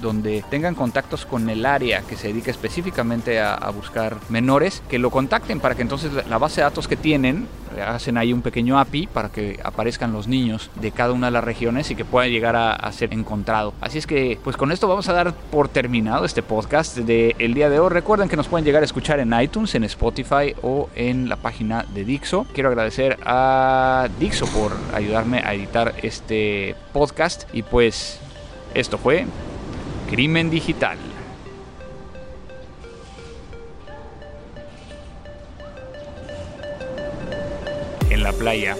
donde 0.02 0.44
tengan 0.50 0.76
contactos 0.76 1.26
con 1.26 1.50
el 1.50 1.66
área 1.66 2.02
que 2.02 2.16
se 2.16 2.28
dedica 2.28 2.52
específicamente 2.52 3.40
a, 3.40 3.58
buscar 3.78 4.18
menores, 4.30 4.82
que 4.90 4.98
lo 4.98 5.12
contacten 5.12 5.60
para 5.60 5.76
que 5.76 5.82
entonces 5.82 6.12
la 6.28 6.38
base 6.38 6.62
de 6.62 6.64
datos 6.64 6.88
que 6.88 6.96
tienen 6.96 7.48
hacen 7.86 8.18
ahí 8.18 8.34
un 8.34 8.42
pequeño 8.42 8.80
API 8.80 9.08
para 9.08 9.30
que 9.30 9.60
aparezcan 9.64 10.14
los 10.14 10.28
niños 10.28 10.70
de 10.76 10.92
cada 10.92 11.12
una 11.12 11.28
de 11.28 11.32
las 11.32 11.44
regiones 11.44 11.92
y 11.92 11.96
que 11.96 12.06
pueda 12.06 12.28
llegar 12.28 12.56
a, 12.56 12.92
ser 12.92 13.14
encontrado. 13.14 13.74
Así 13.82 13.98
es 13.98 14.08
que, 14.08 14.40
pues 14.44 14.58
con 14.58 14.72
esto 14.72 14.88
vamos 14.88 15.08
a 15.10 15.14
dar 15.14 15.34
por 15.34 15.68
terminado 15.68 16.26
este 16.26 16.42
podcast 16.42 16.98
el 16.98 17.54
día 17.54 17.70
de 17.70 17.80
hoy. 17.80 17.90
Recuerden 17.90 18.30
que 18.30 18.38
nos 18.38 18.48
pueden 18.48 18.66
llegar 18.66 18.82
a 18.82 18.86
escuchar 18.86 19.20
en 19.20 19.40
iTunes, 19.40 19.76
en 19.76 19.84
Spotify 19.84 20.56
o 20.64 20.90
en 20.96 21.30
la 21.30 21.36
página 21.36 21.86
de 21.94 22.06
Dixo. 22.06 22.48
Quiero 22.54 22.70
agradecer 22.70 23.20
a 23.26 24.08
Dixo 24.20 24.48
por 24.48 24.72
ayudarme 24.96 25.40
a 25.40 25.54
editar 25.54 25.94
este 26.02 26.76
podcast 26.94 27.44
y 27.54 27.62
pues 27.62 28.20
esto 28.74 28.98
fue 28.98 29.26
Crimen 30.10 30.50
Digital. 30.50 30.98
En 38.10 38.24
la 38.24 38.32
playa. 38.32 38.78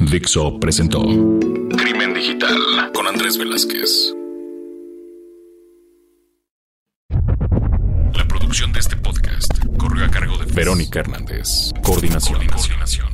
Dixo 0.00 0.60
presentó 0.60 1.00
Crimen 1.00 2.12
Digital 2.12 2.92
con 2.92 3.06
Andrés 3.06 3.38
Velázquez. 3.38 4.14
La 8.12 8.28
producción 8.28 8.70
de 8.72 8.80
este 8.80 8.96
podcast 8.96 9.50
corrió 9.78 10.04
a 10.04 10.10
cargo 10.10 10.36
de 10.36 10.52
Verónica 10.52 11.00
Hernández. 11.00 11.72
Coordinación. 11.82 12.46
Coordinación. 12.46 13.13